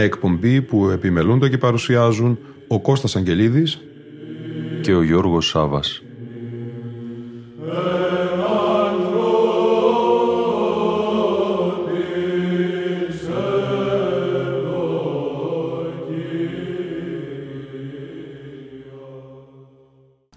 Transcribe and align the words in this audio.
Μια 0.00 0.08
εκπομπή 0.08 0.62
που 0.62 0.88
επιμελούνται 0.88 1.48
και 1.48 1.58
παρουσιάζουν 1.58 2.38
ο 2.68 2.80
Κώστας 2.80 3.16
Αγγελίδης 3.16 3.80
και 4.80 4.94
ο 4.94 5.02
Γιώργος 5.02 5.48
Σάβας. 5.48 6.02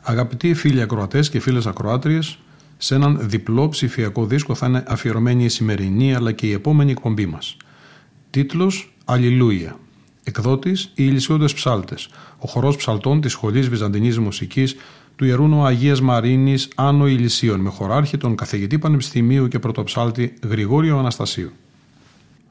Αγαπητοί 0.02 0.54
φίλοι 0.54 0.82
ακροατές 0.82 1.30
και 1.30 1.40
φίλες 1.40 1.66
ακροάτριες, 1.66 2.40
σε 2.78 2.96
έναν 2.96 3.20
διπλό 3.22 3.70
ψηφιακό 3.70 4.26
δίσκο 4.26 4.56
θα 4.56 4.68
είναι 4.68 4.84
αφιερωμένη 4.88 5.44
η 5.44 5.50
σημερινή 5.50 6.16
αλλά 6.16 6.32
και 6.32 6.48
η 6.48 6.52
επόμενη 6.52 6.92
εκπομπή 6.92 7.26
μας. 7.26 7.58
Τίτλος 8.30 8.93
«Αλληλούια». 9.06 9.80
Εκδότης 10.24 10.84
«Οι 10.84 10.92
Ηλισιώδες 10.96 11.54
Ψάλτες», 11.54 12.10
ο 12.40 12.48
χορός 12.48 12.76
ψαλτών 12.76 13.22
της 13.22 13.32
Σχολής 13.32 13.70
Βυζαντινής 13.70 14.20
Μουσικής 14.20 14.76
του 15.16 15.26
Ιερού 15.26 15.66
Αγίας 15.66 16.02
Μαρίνης 16.02 16.68
Άνω 16.76 17.08
Ηλισίων 17.08 17.60
με 17.60 17.70
χωράρχη 17.70 18.18
τον 18.18 18.36
καθηγητή 18.36 18.80
Πανεπιστημίου 18.80 19.48
και 19.48 19.60
πρωτοψάλτη 19.60 20.34
Γρηγόριο 20.44 20.98
Αναστασίου. 20.98 21.52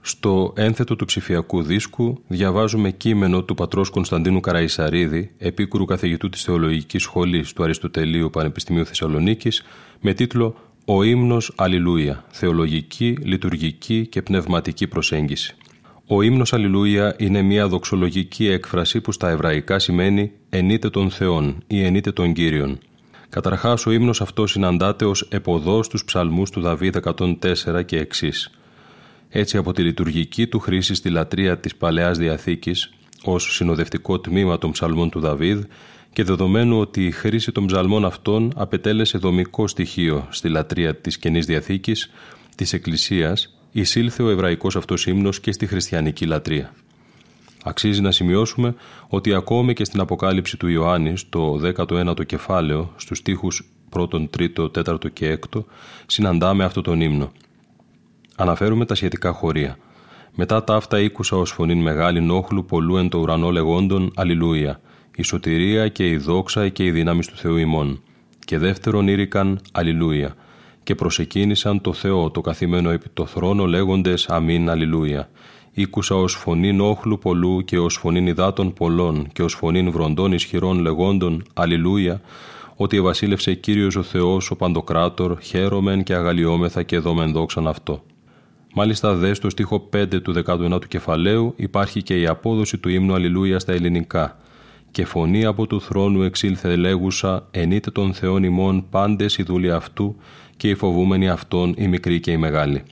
Στο 0.00 0.53
ένθετο 0.56 0.97
του 0.97 1.05
ψηφιακού 1.05 1.62
δίσκου 1.62 2.20
διαβάζουμε 2.28 2.91
κείμενο 2.91 3.42
του 3.42 3.55
πατρός 3.55 3.91
Κωνσταντίνου 3.91 4.41
Καραϊσαρίδη, 4.41 5.31
επίκουρου 5.39 5.84
καθηγητού 5.84 6.28
της 6.28 6.42
Θεολογικής 6.42 7.03
Σχολής 7.03 7.53
του 7.53 7.62
Αριστοτελείου 7.62 8.31
Πανεπιστημίου 8.31 8.87
Θεσσαλονίκης, 8.87 9.62
με 10.00 10.14
τίτλο 10.14 10.55
«Ο 10.84 11.03
ύμνος 11.03 11.53
Αλληλούια, 11.56 12.25
θεολογική, 12.31 13.16
λειτουργική 13.22 14.06
και 14.06 14.22
πνευματική 14.22 14.87
προσέγγιση». 14.87 15.56
Ο 16.06 16.22
ύμνος 16.22 16.53
Αλληλούια 16.53 17.14
είναι 17.19 17.42
μια 17.42 17.69
δοξολογική 17.69 18.48
έκφραση 18.48 19.00
που 19.00 19.12
στα 19.12 19.31
εβραϊκά 19.31 19.78
σημαίνει 19.78 20.33
«ενείτε 20.50 20.91
των 20.91 21.11
Θεών» 21.11 21.62
ή 21.67 21.84
«ενείτε 21.84 22.12
των 22.12 22.33
Κύριων». 22.33 22.78
Καταρχάς, 23.28 23.86
ο 23.86 23.91
ύμνος 23.91 24.20
αυτός 24.20 24.50
συναντάται 24.50 25.05
ως 25.05 25.28
εποδός 25.31 25.86
στους 25.86 26.05
ψαλμούς 26.05 26.50
του 26.50 26.61
Δαβίδ 26.61 26.97
104 26.97 27.83
και 27.86 27.98
εξής. 27.98 28.50
Έτσι 29.28 29.56
από 29.56 29.72
τη 29.72 29.83
λειτουργική 29.83 30.47
του 30.47 30.59
χρήση 30.59 30.94
στη 30.94 31.11
λατρεία 31.11 31.59
της 31.59 31.77
Παλαιάς 31.77 32.19
Διαθήκης 32.19 32.92
ως 33.25 33.55
συνοδευτικό 33.55 34.20
τμήμα 34.20 34.59
των 34.59 34.70
ψαλμών 34.70 35.11
του 35.11 35.20
Δαβίδ 35.20 35.64
και 36.12 36.25
δεδομένου 36.25 36.78
ότι 36.78 37.06
η 37.06 37.11
χρήση 37.11 37.53
των 37.53 37.66
ψαλμών 37.66 38.05
αυτών 38.05 38.53
απετέλεσε 38.56 39.19
δομικό 39.19 39.66
στοιχείο 39.66 40.27
στη 40.31 40.48
λατρεία 40.48 40.97
της 40.97 41.19
Καινής 41.19 41.47
Διαθήκης, 41.47 42.11
της 42.56 42.72
Εκκλησίας, 42.72 43.56
εισήλθε 43.73 44.23
ο 44.23 44.28
εβραϊκός 44.28 44.77
αυτός 44.77 45.06
ύμνος 45.06 45.41
και 45.41 45.53
στη 45.53 45.67
χριστιανική 45.67 46.27
λατρεία. 46.27 46.75
Αξίζει 47.65 48.01
να 48.01 48.11
σημειώσουμε 48.11 48.75
ότι 49.09 49.34
ακόμη 49.34 49.72
και 49.72 49.84
στην 49.84 50.00
Αποκάλυψη 50.00 50.56
του 50.56 50.69
Ιωάννη, 50.69 51.16
στο 51.16 51.60
19ο 51.77 52.27
κεφάλαιο, 52.27 52.93
στους 52.97 53.19
στίχους 53.19 53.71
1, 53.91 54.28
3, 54.31 54.71
4 54.71 55.12
και 55.12 55.38
6, 55.53 55.65
συναντάμε 56.06 56.65
αυτό 56.65 56.81
τον 56.81 57.00
ύμνο. 57.00 57.33
Αναφέρουμε 58.37 58.84
τα 58.84 58.94
σχετικά 58.94 59.33
χωρία. 59.33 59.78
Μετά 60.34 60.65
τα 60.65 60.75
αυτά 60.75 61.00
ήκουσα 61.00 61.37
ως 61.37 61.50
φωνήν 61.50 61.78
μεγάλη 61.78 62.21
νόχλου 62.21 62.65
πολλού 62.65 62.97
εν 62.97 63.09
το 63.09 63.19
ουρανό 63.19 63.50
λεγόντων 63.50 64.12
Αλληλούια, 64.15 64.81
η 65.16 65.22
σωτηρία 65.22 65.89
και 65.89 66.09
η 66.09 66.16
δόξα 66.16 66.69
και 66.69 66.84
η 66.84 66.91
δύναμη 66.91 67.25
του 67.25 67.37
Θεού 67.37 67.56
ημών. 67.56 68.03
Και 68.44 68.59
δεύτερον 68.59 69.09
ήρικαν 69.09 69.60
Αλληλούια, 69.72 70.34
και 70.82 70.94
προσεκίνησαν 70.94 71.81
το 71.81 71.93
Θεό 71.93 72.31
το 72.31 72.41
καθημένο 72.41 72.91
επί 72.91 73.09
το 73.15 73.26
θρόνο 73.26 73.66
λέγοντες 73.66 74.28
Αμήν 74.28 74.70
Αλληλούια. 74.70 75.28
Ήκουσα 75.72 76.15
ως 76.15 76.34
φωνήν 76.34 76.81
όχλου 76.81 77.19
πολλού 77.19 77.65
και 77.65 77.78
ως 77.78 77.97
φωνήν 77.97 78.26
υδάτων 78.26 78.72
πολλών 78.72 79.28
και 79.32 79.42
ως 79.42 79.54
φωνήν 79.54 79.91
βροντών 79.91 80.32
ισχυρών 80.32 80.78
λεγόντων 80.78 81.44
Αλληλούια, 81.54 82.21
ότι 82.76 82.97
ευασίλευσε 82.97 83.54
Κύριος 83.54 83.97
ο 83.97 84.03
Θεός 84.03 84.50
ο 84.50 84.56
Παντοκράτορ, 84.56 85.41
χαίρομεν 85.41 86.03
και 86.03 86.15
αγαλιόμεθα 86.15 86.82
και 86.82 86.98
δόμεν 86.98 87.32
δόξαν 87.32 87.66
αυτό. 87.66 88.03
Μάλιστα 88.75 89.15
δες 89.15 89.37
στο 89.37 89.50
στίχο 89.50 89.88
5 89.97 90.22
του 90.22 90.34
19ου 90.47 90.88
κεφαλαίου 90.88 91.54
υπάρχει 91.56 92.03
και 92.03 92.21
η 92.21 92.26
απόδοση 92.26 92.78
του 92.78 92.88
ύμνου 92.88 93.15
Αλληλούια 93.15 93.59
στα 93.59 93.72
ελληνικά 93.72 94.37
και 94.92 95.04
φωνή 95.04 95.44
από 95.44 95.66
του 95.66 95.81
θρόνου 95.81 96.22
εξήλθε 96.22 96.76
λέγουσα 96.76 97.48
«Ενείτε 97.50 97.91
των 97.91 98.15
Θεών 98.15 98.42
ημών 98.42 98.87
πάντες 98.91 99.38
η 99.38 99.42
δούλη 99.42 99.71
αυτού 99.71 100.16
και 100.57 100.69
οι 100.69 100.75
φοβούμενοι 100.75 101.29
αυτών 101.29 101.75
οι 101.77 101.89
μικροί 101.89 102.21
και 102.21 102.31
οι 102.31 102.37
μεγάλοι». 102.37 102.83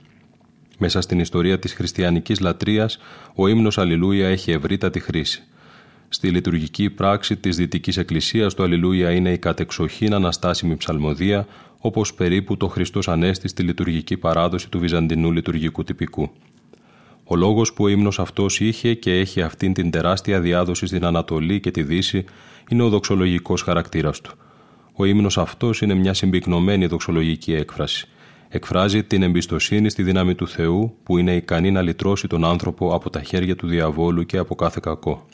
Μέσα 0.77 1.01
στην 1.01 1.19
ιστορία 1.19 1.59
της 1.59 1.73
χριστιανικής 1.73 2.39
λατρείας, 2.39 2.99
ο 3.35 3.47
ύμνος 3.47 3.77
Αλληλούια 3.77 4.27
έχει 4.27 4.51
ευρύτατη 4.51 4.99
χρήση. 4.99 5.43
Στη 6.09 6.29
λειτουργική 6.29 6.89
πράξη 6.89 7.37
της 7.37 7.55
Δυτικής 7.55 7.97
Εκκλησίας 7.97 8.53
το 8.53 8.63
Αλληλούια 8.63 9.11
είναι 9.11 9.31
η 9.31 9.37
κατεξοχήν 9.37 10.13
αναστάσιμη 10.13 10.75
ψαλμοδία, 10.75 11.47
όπως 11.79 12.13
περίπου 12.13 12.57
το 12.57 12.67
Χριστός 12.67 13.07
Ανέστη 13.07 13.47
στη 13.47 13.63
λειτουργική 13.63 14.17
παράδοση 14.17 14.69
του 14.69 14.79
Βυζαντινού 14.79 15.31
λειτουργικού 15.31 15.83
τυπικού. 15.83 16.29
Ο 17.23 17.35
λόγος 17.35 17.73
που 17.73 17.83
ο 17.83 17.87
ύμνος 17.87 18.19
αυτός 18.19 18.59
είχε 18.59 18.93
και 18.93 19.13
έχει 19.13 19.41
αυτήν 19.41 19.73
την 19.73 19.91
τεράστια 19.91 20.39
διάδοση 20.39 20.85
στην 20.85 21.05
Ανατολή 21.05 21.59
και 21.59 21.71
τη 21.71 21.83
Δύση 21.83 22.25
είναι 22.69 22.83
ο 22.83 22.89
δοξολογικός 22.89 23.61
χαρακτήρας 23.61 24.21
του. 24.21 24.31
Ο 24.93 25.05
ύμνος 25.05 25.37
αυτός 25.37 25.81
είναι 25.81 25.93
μια 25.93 26.13
συμπυκνωμένη 26.13 26.85
δοξολογική 26.85 27.53
έκφραση. 27.53 28.07
Εκφράζει 28.49 29.03
την 29.03 29.23
εμπιστοσύνη 29.23 29.89
στη 29.89 30.03
δύναμη 30.03 30.35
του 30.35 30.47
Θεού 30.47 30.97
που 31.03 31.17
είναι 31.17 31.35
ικανή 31.35 31.71
να 31.71 31.81
λυτρώσει 31.81 32.27
τον 32.27 32.45
άνθρωπο 32.45 32.95
από 32.95 33.09
τα 33.09 33.21
χέρια 33.21 33.55
του 33.55 33.67
διαβόλου 33.67 34.25
και 34.25 34.37
από 34.37 34.55
κάθε 34.55 34.79
κακό. 34.81 35.25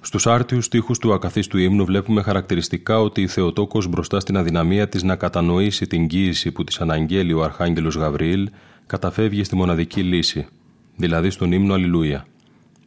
Στους 0.00 0.26
άρτιους 0.26 0.64
στίχους 0.64 0.98
του 0.98 1.12
ακαθίστου 1.12 1.58
ύμνου 1.58 1.84
βλέπουμε 1.84 2.22
χαρακτηριστικά 2.22 3.00
ότι 3.00 3.20
η 3.22 3.26
Θεοτόκος 3.26 3.86
μπροστά 3.86 4.20
στην 4.20 4.36
αδυναμία 4.36 4.88
της 4.88 5.02
να 5.02 5.16
κατανοήσει 5.16 5.86
την 5.86 6.06
κοίηση 6.06 6.52
που 6.52 6.64
της 6.64 6.80
αναγγέλει 6.80 7.32
ο 7.32 7.42
Αρχάγγελος 7.42 7.96
Γαβριήλ, 7.96 8.50
καταφεύγει 8.86 9.44
στη 9.44 9.56
μοναδική 9.56 10.02
λύση, 10.02 10.46
δηλαδή 10.96 11.30
στον 11.30 11.52
ύμνο 11.52 11.74
Αλληλούια. 11.74 12.26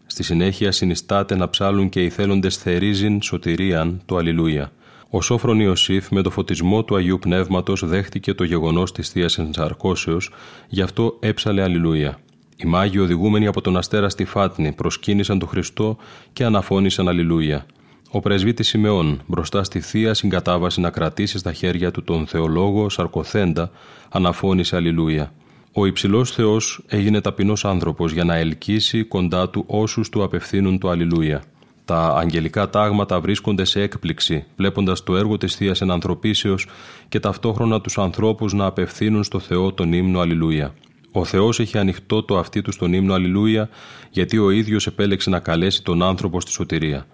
Στη 0.05 0.23
συνέχεια 0.23 0.71
συνιστάται 0.71 1.35
να 1.35 1.49
ψάλουν 1.49 1.89
και 1.89 2.03
οι 2.03 2.09
θέλοντες 2.09 2.57
θερίζειν 2.57 3.21
σωτηρίαν 3.21 4.01
το 4.05 4.17
Αλληλούια. 4.17 4.71
Ο 5.09 5.21
Σόφρον 5.21 5.59
Ιωσήφ 5.59 6.09
με 6.11 6.21
το 6.21 6.29
φωτισμό 6.29 6.83
του 6.83 6.95
Αγίου 6.95 7.19
Πνεύματος 7.19 7.85
δέχτηκε 7.85 8.33
το 8.33 8.43
γεγονός 8.43 8.91
της 8.91 9.09
θείας 9.09 9.37
ενσαρκώσεως, 9.37 10.31
γι' 10.67 10.81
αυτό 10.81 11.17
έψαλε 11.19 11.61
Αλληλούια. 11.61 12.19
Οι 12.57 12.65
μάγοι 12.67 12.99
οδηγούμενοι 12.99 13.47
από 13.47 13.61
τον 13.61 13.77
αστέρα 13.77 14.09
στη 14.09 14.25
Φάτνη 14.25 14.71
προσκύνησαν 14.71 15.39
τον 15.39 15.47
Χριστό 15.47 15.97
και 16.33 16.45
αναφώνησαν 16.45 17.07
Αλληλούια. 17.07 17.65
Ο 18.11 18.19
πρεσβήτης 18.19 18.67
Σιμεών, 18.67 19.21
μπροστά 19.27 19.63
στη 19.63 19.79
θεία 19.79 20.13
συγκατάβαση 20.13 20.81
να 20.81 20.89
κρατήσει 20.89 21.37
στα 21.37 21.53
χέρια 21.53 21.91
του 21.91 22.03
τον 22.03 22.27
Θεολόγο 22.27 22.89
Σαρκοθέντα, 22.89 23.71
αναφώνησε 24.09 24.75
Αλληλούια. 24.75 25.33
Ο 25.73 25.85
υψηλός 25.85 26.31
Θεός 26.31 26.83
έγινε 26.87 27.21
ταπεινός 27.21 27.65
άνθρωπος 27.65 28.11
για 28.11 28.23
να 28.23 28.35
ελκύσει 28.35 29.03
κοντά 29.03 29.49
του 29.49 29.63
όσους 29.67 30.09
του 30.09 30.23
απευθύνουν 30.23 30.79
το 30.79 30.89
Αλληλούια. 30.89 31.43
Τα 31.85 32.15
αγγελικά 32.17 32.69
τάγματα 32.69 33.19
βρίσκονται 33.19 33.65
σε 33.65 33.81
έκπληξη, 33.81 34.45
βλέποντας 34.55 35.03
το 35.03 35.15
έργο 35.15 35.37
της 35.37 35.55
θείας 35.55 35.81
ενανθρωπίσεω 35.81 36.55
και 37.09 37.19
ταυτόχρονα 37.19 37.81
τους 37.81 37.97
ανθρώπους 37.97 38.53
να 38.53 38.65
απευθύνουν 38.65 39.23
στο 39.23 39.39
Θεό 39.39 39.73
τον 39.73 39.93
ύμνο 39.93 40.19
Αλληλούια. 40.19 40.73
Ο 41.11 41.25
Θεός 41.25 41.59
έχει 41.59 41.77
ανοιχτό 41.77 42.23
το 42.23 42.37
αυτί 42.37 42.61
του 42.61 42.71
στον 42.71 42.93
ύμνο 42.93 43.13
Αλληλούια, 43.13 43.69
γιατί 44.09 44.37
ο 44.37 44.49
ίδιος 44.49 44.87
επέλεξε 44.87 45.29
να 45.29 45.39
καλέσει 45.39 45.83
τον 45.83 46.03
άνθρωπο 46.03 46.41
στη 46.41 46.51
σωτηρία. 46.51 47.05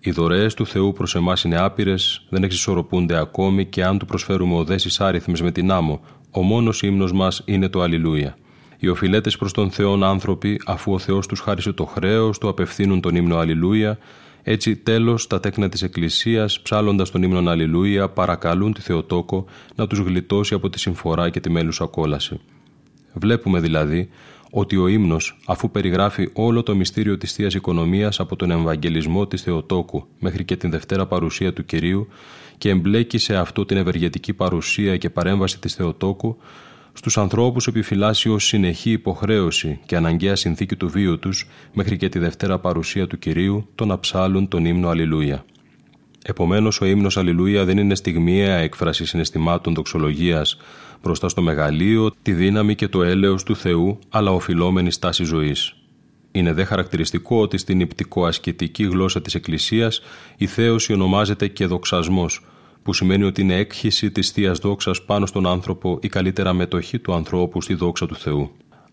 Οι 0.00 0.10
δωρεές 0.10 0.54
του 0.54 0.66
Θεού 0.66 0.92
προς 0.92 1.14
εμάς 1.14 1.44
είναι 1.44 1.58
άπειρες, 1.58 2.26
δεν 2.28 2.42
εξισορροπούνται 2.42 3.18
ακόμη 3.18 3.66
και 3.66 3.84
αν 3.84 3.98
του 3.98 4.06
προσφέρουμε 4.06 4.54
οδέσεις 4.54 5.00
άριθμες 5.00 5.42
με 5.42 5.52
την 5.52 5.70
άμμο, 5.70 6.00
ο 6.30 6.42
μόνος 6.42 6.82
ύμνος 6.82 7.12
μας 7.12 7.42
είναι 7.44 7.68
το 7.68 7.80
Αλληλούια. 7.80 8.36
Οι 8.80 8.88
οφειλέτες 8.88 9.36
προς 9.36 9.52
τον 9.52 9.70
Θεόν 9.70 10.04
άνθρωποι, 10.04 10.60
αφού 10.66 10.92
ο 10.92 10.98
Θεός 10.98 11.26
τους 11.26 11.40
χάρισε 11.40 11.72
το 11.72 11.84
χρέος, 11.84 12.38
του 12.38 12.48
απευθύνουν 12.48 13.00
τον 13.00 13.14
ύμνο 13.14 13.36
Αλληλούια, 13.36 13.98
Έτσι 14.42 14.76
τέλος 14.76 15.26
τα 15.26 15.40
τέκνα 15.40 15.68
της 15.68 15.82
Εκκλησίας 15.82 16.60
ψάλλοντας 16.60 17.10
τον 17.10 17.22
ύμνον 17.22 17.48
Αλληλούια 17.48 18.08
παρακαλούν 18.08 18.72
τη 18.72 18.80
Θεοτόκο 18.80 19.44
να 19.74 19.86
τους 19.86 19.98
γλιτώσει 19.98 20.54
από 20.54 20.70
τη 20.70 20.78
συμφορά 20.78 21.30
και 21.30 21.40
τη 21.40 21.50
μέλουσα 21.50 21.86
κόλαση. 21.86 22.40
Βλέπουμε 23.12 23.60
δηλαδή 23.60 24.08
ότι 24.50 24.76
ο 24.76 24.86
ύμνος, 24.86 25.40
αφού 25.46 25.70
περιγράφει 25.70 26.28
όλο 26.32 26.62
το 26.62 26.74
μυστήριο 26.74 27.18
της 27.18 27.32
Θείας 27.32 27.54
Οικονομίας 27.54 28.20
από 28.20 28.36
τον 28.36 28.50
Ευαγγελισμό 28.50 29.26
της 29.26 29.42
Θεοτόκου 29.42 30.06
μέχρι 30.18 30.44
και 30.44 30.56
την 30.56 30.70
Δευτέρα 30.70 31.06
Παρουσία 31.06 31.52
του 31.52 31.64
Κυρίου 31.64 32.08
και 32.58 32.68
εμπλέκει 32.68 33.18
σε 33.18 33.36
αυτό 33.36 33.64
την 33.64 33.76
ευεργετική 33.76 34.32
παρουσία 34.32 34.96
και 34.96 35.10
παρέμβαση 35.10 35.58
της 35.60 35.74
Θεοτόκου, 35.74 36.36
στους 36.92 37.18
ανθρώπους 37.18 37.66
επιφυλάσσει 37.66 38.28
ως 38.28 38.44
συνεχή 38.44 38.90
υποχρέωση 38.90 39.80
και 39.86 39.96
αναγκαία 39.96 40.36
συνθήκη 40.36 40.76
του 40.76 40.88
βίου 40.88 41.18
τους 41.18 41.46
μέχρι 41.72 41.96
και 41.96 42.08
τη 42.08 42.18
Δευτέρα 42.18 42.58
Παρουσία 42.58 43.06
του 43.06 43.18
Κυρίου 43.18 43.68
το 43.74 43.84
να 43.86 43.98
ψάλουν 44.00 44.48
τον 44.48 44.64
ύμνο 44.64 44.88
Αλληλούια. 44.88 45.44
Επομένως 46.24 46.80
ο 46.80 46.84
ύμνος 46.84 47.16
Αλληλούια 47.16 47.64
δεν 47.64 47.78
είναι 47.78 47.94
στιγμιαία 47.94 48.56
έκφραση 48.56 49.04
συναισθημάτων 49.04 49.74
δοξολογίας 49.74 50.56
μπροστά 51.02 51.28
στο 51.28 51.42
μεγαλείο, 51.42 52.10
τη 52.22 52.32
δύναμη 52.32 52.74
και 52.74 52.88
το 52.88 53.02
έλεος 53.02 53.42
του 53.42 53.56
Θεού, 53.56 53.98
αλλά 54.08 54.30
οφειλόμενη 54.30 54.90
στάση 54.90 55.24
ζωής. 55.24 55.74
Είναι 56.32 56.52
δε 56.52 56.64
χαρακτηριστικό 56.64 57.40
ότι 57.40 57.58
στην 57.58 57.80
υπτικοασκητική 57.80 58.84
γλώσσα 58.84 59.22
της 59.22 59.34
Εκκλησίας 59.34 60.00
η 60.36 60.46
θέωση 60.46 60.92
ονομάζεται 60.92 61.46
και 61.48 61.66
δοξασμός, 61.66 62.46
που 62.82 62.92
σημαίνει 62.92 63.24
ότι 63.24 63.40
είναι 63.40 63.54
έκχυση 63.54 64.10
της 64.10 64.30
θεία 64.30 64.52
δόξας 64.52 65.02
πάνω 65.02 65.26
στον 65.26 65.46
άνθρωπο 65.46 65.98
ή 66.02 66.08
καλύτερα 66.08 66.52
μετοχή 66.52 66.98
του 66.98 67.14
ανθρώπου 67.14 67.62
στη 67.62 67.74
δόξα 67.74 68.06
του 68.06 68.16
Θεού. 68.16 68.50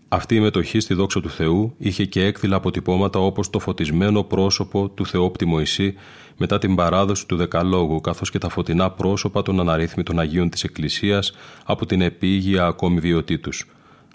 Αυτή 0.10 0.36
η 0.36 0.40
μετοχή 0.40 0.80
στη 0.80 0.94
δόξα 0.94 1.22
του 1.22 1.30
Θεού 1.30 1.74
είχε 1.78 2.06
και 2.06 2.26
έκδηλα 2.26 2.56
αποτυπώματα 2.56 3.20
όπως 3.20 3.50
το 3.50 3.60
φωτισμένο 3.60 4.24
πρόσωπο 4.24 4.90
του 4.90 5.06
Θεόπτη 5.06 5.46
Μωυσή 5.46 5.94
μετά 6.38 6.58
την 6.58 6.76
παράδοση 6.76 7.28
του 7.28 7.36
Δεκαλόγου 7.36 8.02
καθώς 8.02 8.30
και 8.30 8.38
τα 8.38 8.50
φωτεινά 8.50 8.92
πρόσωπα 8.92 9.42
των 9.42 9.60
αναρρύθμιτων 9.60 10.20
Αγίων 10.20 10.50
της 10.50 10.64
Εκκλησίας 10.64 11.34
από 11.66 11.86
την 11.86 12.02
επίγεια 12.02 12.66
ακόμη 12.66 13.00
βιωτή 13.00 13.38
τους. 13.38 13.66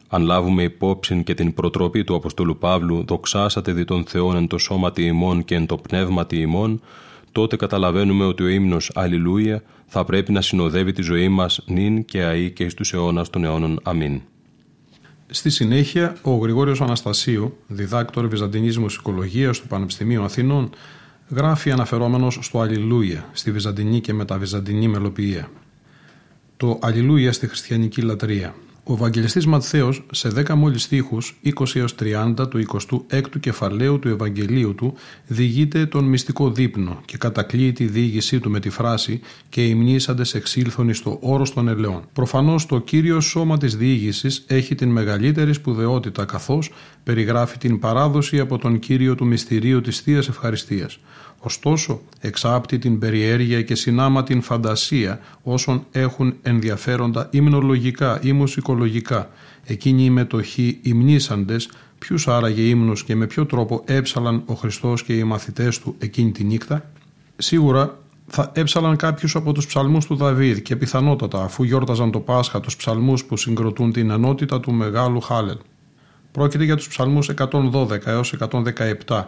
Αν 0.08 0.22
λάβουμε 0.22 0.62
υπόψη 0.62 1.22
και 1.22 1.34
την 1.34 1.54
προτροπή 1.54 2.04
του 2.04 2.14
Αποστολού 2.14 2.58
Παύλου 2.58 3.04
«Δοξάσατε 3.06 3.72
δι 3.72 3.84
των 3.84 4.04
Θεών 4.04 4.36
εν 4.36 4.46
το 4.46 4.58
σώματι 4.58 5.02
ημών 5.02 5.44
και 5.44 5.54
εν 5.54 5.66
το 5.66 5.76
πνεύματι 5.76 6.36
ημών», 6.36 6.80
τότε 7.32 7.56
καταλαβαίνουμε 7.56 8.24
ότι 8.24 8.42
ο 8.42 8.48
ύμνος 8.48 8.90
«Αλληλούια» 8.94 9.62
θα 9.86 10.04
πρέπει 10.04 10.32
να 10.32 10.40
συνοδεύει 10.40 10.92
τη 10.92 11.02
ζωή 11.02 11.28
μας 11.28 11.62
νυν 11.66 12.04
και 12.04 12.22
αή 12.22 12.50
και 12.50 12.68
στους 12.68 12.92
αιώνας 12.92 13.30
των 13.30 13.44
αιώνων. 13.44 13.80
Αμήν. 13.82 14.20
Στη 15.26 15.50
συνέχεια, 15.50 16.16
ο 16.22 16.34
Γρηγόριος 16.34 16.80
Αναστασίου, 16.80 17.56
διδάκτορ 17.66 18.26
Βυζαντινής 18.26 18.78
Μουσικολογίας 18.78 19.60
του 19.60 19.66
Πανεπιστημίου 19.66 20.22
Αθηνών, 20.22 20.70
γράφει 21.28 21.70
αναφερόμενος 21.70 22.38
στο 22.40 22.60
Αλληλούια, 22.60 23.28
στη 23.32 23.52
Βυζαντινή 23.52 24.00
και 24.00 24.12
μεταβυζαντινή 24.12 24.88
μελοποιία. 24.88 25.50
Το 26.56 26.78
Αλληλούια 26.82 27.32
στη 27.32 27.46
χριστιανική 27.46 28.02
λατρεία. 28.02 28.54
Ο 28.84 28.92
Ευαγγελιστής 28.92 29.46
Ματθαίος 29.46 30.06
σε 30.12 30.28
10 30.28 30.54
μόλις 30.54 30.82
στίχους 30.82 31.40
20 31.44 31.84
30 32.38 32.48
του 32.50 32.64
26ου 33.10 33.40
κεφαλαίου 33.40 33.98
του 33.98 34.08
Ευαγγελίου 34.08 34.74
του 34.74 34.94
διηγείται 35.26 35.86
τον 35.86 36.04
μυστικό 36.04 36.50
δείπνο 36.50 37.00
και 37.04 37.16
κατακλείει 37.16 37.72
τη 37.72 37.84
διήγησή 37.84 38.40
του 38.40 38.50
με 38.50 38.60
τη 38.60 38.70
φράση 38.70 39.20
«και 39.48 39.66
οι 39.66 39.74
μνήσαντες 39.74 40.34
εξήλθον 40.34 40.94
στο 40.94 41.18
όρος 41.20 41.52
των 41.52 41.68
ελαιών». 41.68 42.02
Προφανώς 42.12 42.66
το 42.66 42.78
κύριο 42.78 43.20
σώμα 43.20 43.58
της 43.58 43.76
διήγησης 43.76 44.44
έχει 44.46 44.74
την 44.74 44.88
μεγαλύτερη 44.88 45.52
σπουδαιότητα 45.52 46.24
καθώς 46.24 46.70
περιγράφει 47.04 47.58
την 47.58 47.78
παράδοση 47.78 48.40
από 48.40 48.58
τον 48.58 48.78
κύριο 48.78 49.14
του 49.14 49.26
μυστηρίου 49.26 49.80
της 49.80 50.00
Θείας 50.00 50.28
Ευχαριστίας. 50.28 50.98
Ωστόσο, 51.44 52.00
εξάπτει 52.20 52.78
την 52.78 52.98
περιέργεια 52.98 53.62
και 53.62 53.74
συνάμα 53.74 54.22
την 54.22 54.42
φαντασία 54.42 55.20
όσων 55.42 55.86
έχουν 55.92 56.34
ενδιαφέροντα 56.42 57.28
ύμνολογικά 57.30 58.18
ή 58.22 58.32
μουσικολογικά. 58.32 59.30
Εκείνοι 59.64 60.04
οι 60.04 60.10
μετοχοί 60.10 60.78
υμνήσαντες, 60.82 61.70
ποιους 61.98 62.28
άραγε 62.28 62.62
ύμνους 62.62 63.04
και 63.04 63.16
με 63.16 63.26
ποιο 63.26 63.46
τρόπο 63.46 63.82
έψαλαν 63.84 64.42
ο 64.46 64.54
Χριστός 64.54 65.02
και 65.02 65.12
οι 65.12 65.24
μαθητές 65.24 65.78
του 65.78 65.94
εκείνη 65.98 66.30
τη 66.30 66.44
νύχτα; 66.44 66.90
Σίγουρα 67.36 67.98
θα 68.26 68.52
έψαλαν 68.54 68.96
κάποιους 68.96 69.36
από 69.36 69.52
τους 69.52 69.66
ψαλμούς 69.66 70.06
του 70.06 70.16
Δαβίδ 70.16 70.58
και 70.58 70.76
πιθανότατα 70.76 71.42
αφού 71.42 71.62
γιόρταζαν 71.62 72.10
το 72.10 72.20
Πάσχα 72.20 72.60
τους 72.60 72.76
ψαλμούς 72.76 73.24
που 73.24 73.36
συγκροτούν 73.36 73.92
την 73.92 74.10
ενότητα 74.10 74.60
του 74.60 74.72
Μεγάλου 74.72 75.20
Χάλελ. 75.20 75.58
Πρόκειται 76.32 76.64
για 76.64 76.76
τους 76.76 76.88
ψαλμούς 76.88 77.28
112 77.28 78.06
έως 78.06 78.34
117 79.06 79.24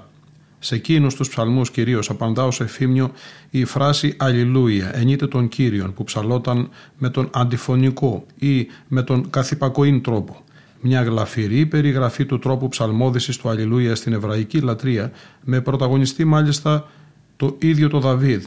σε 0.64 0.74
εκείνους 0.74 1.14
τους 1.14 1.28
ψαλμούς 1.28 1.70
κυρίως 1.70 2.10
απαντά 2.10 2.44
ως 2.44 2.60
εφήμιο 2.60 3.12
η 3.50 3.64
φράση 3.64 4.14
Αλληλούια, 4.18 4.90
ενείται 4.94 5.26
των 5.26 5.48
Κύριων, 5.48 5.94
που 5.94 6.04
ψαλόταν 6.04 6.68
με 6.98 7.08
τον 7.08 7.30
αντιφωνικό 7.32 8.26
ή 8.38 8.66
με 8.88 9.02
τον 9.02 9.30
καθυπακοήν 9.30 10.02
τρόπο. 10.02 10.42
Μια 10.80 11.02
γλαφυρή 11.02 11.66
περιγραφή 11.66 12.26
του 12.26 12.38
τρόπου 12.38 12.68
ψαλμόδησης 12.68 13.36
του 13.36 13.48
Αλληλούια 13.48 13.94
στην 13.94 14.12
εβραϊκή 14.12 14.60
λατρεία, 14.60 15.12
με 15.44 15.60
πρωταγωνιστή 15.60 16.24
μάλιστα 16.24 16.88
το 17.36 17.56
ίδιο 17.58 17.88
το 17.88 18.00
Δαβίδ. 18.00 18.44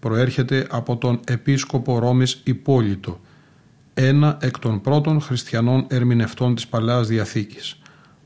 Προέρχεται 0.00 0.66
από 0.70 0.96
τον 0.96 1.20
επίσκοπο 1.26 1.98
Ρώμης 1.98 2.40
Υπόλυτο, 2.44 3.20
ένα 3.94 4.38
εκ 4.40 4.58
των 4.58 4.80
πρώτων 4.80 5.20
χριστιανών 5.20 5.84
ερμηνευτών 5.88 6.54
της 6.54 6.66
Παλαιάς 6.66 7.08
Διαθήκης. 7.08 7.78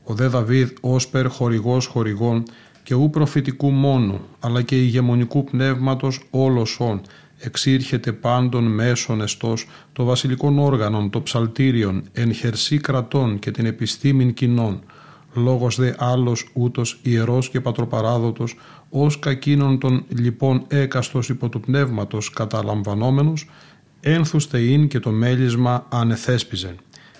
Ο 0.03 0.13
δε 0.13 0.27
Δαβίδ 0.27 0.69
όσπερ 0.81 1.27
χορηγός 1.27 1.85
χορηγών 1.85 2.43
και 2.83 2.93
ου 2.93 3.09
προφητικού 3.09 3.69
μόνο, 3.69 4.19
αλλά 4.39 4.61
και 4.61 4.81
ηγεμονικού 4.81 5.43
πνεύματος 5.43 6.27
όλωσον, 6.29 7.01
εξήρχεται 7.39 8.11
πάντων 8.11 8.63
μέσων 8.63 9.21
εστός 9.21 9.67
το 9.93 10.03
βασιλικών 10.03 10.59
όργανων, 10.59 11.09
το 11.09 11.21
ψαλτήριον, 11.21 12.03
εν 12.13 12.33
χερσί 12.33 12.77
κρατών 12.77 13.39
και 13.39 13.51
την 13.51 13.65
επιστήμην 13.65 14.33
κοινών, 14.33 14.79
λόγος 15.33 15.75
δε 15.75 15.93
άλλος 15.97 16.49
ούτως 16.53 16.99
ιερός 17.03 17.49
και 17.49 17.61
πατροπαράδοτος, 17.61 18.55
ως 18.89 19.19
κακίνων 19.19 19.79
των 19.79 20.05
λοιπόν 20.07 20.63
έκαστος 20.67 21.29
υπό 21.29 21.49
του 21.49 21.59
πνεύματος 21.59 22.29
καταλαμβανόμενος, 22.29 23.49
ένθουστε 23.99 24.59
ειν 24.59 24.87
και 24.87 24.99
το 24.99 25.09
μέλισμα 25.09 25.85
ανεθέσπιζεν. 25.89 26.75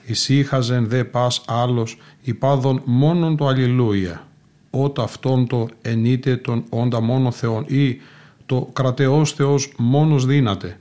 Ισύχαζεν 0.05 0.87
δε 0.87 1.03
πας 1.03 1.43
άλλος 1.47 1.97
υπάδων 2.21 2.81
μόνον 2.85 3.37
το 3.37 3.47
αλληλούια, 3.47 4.27
ότα 4.75 5.03
αυτόν 5.03 5.47
το 5.47 5.67
ενείτε 5.81 6.35
τον 6.35 6.63
όντα 6.69 7.01
μόνο 7.01 7.31
Θεόν 7.31 7.65
ή 7.67 7.97
το 8.45 8.69
κρατεός 8.73 9.31
Θεός 9.31 9.73
μόνος 9.77 10.25
δύναται. 10.25 10.77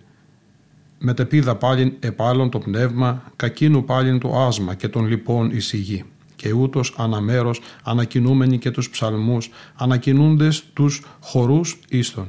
Μετεπίδα 0.98 1.56
πάλιν 1.56 1.92
επάλλον 2.00 2.50
το 2.50 2.58
πνεύμα, 2.58 3.22
κακίνου 3.36 3.84
πάλιν 3.84 4.18
το 4.18 4.38
άσμα 4.38 4.74
και 4.74 4.88
τον 4.88 5.06
λοιπόν 5.06 5.50
εισηγεί. 5.50 6.04
Και 6.36 6.52
ούτως 6.52 6.94
αναμέρος 6.98 7.60
ανακοινούμενοι 7.84 8.58
και 8.58 8.70
τους 8.70 8.90
ψαλμούς, 8.90 9.50
ανακοινούντες 9.74 10.64
τους 10.72 11.04
χορούς 11.20 11.78
ίστον. 11.88 12.26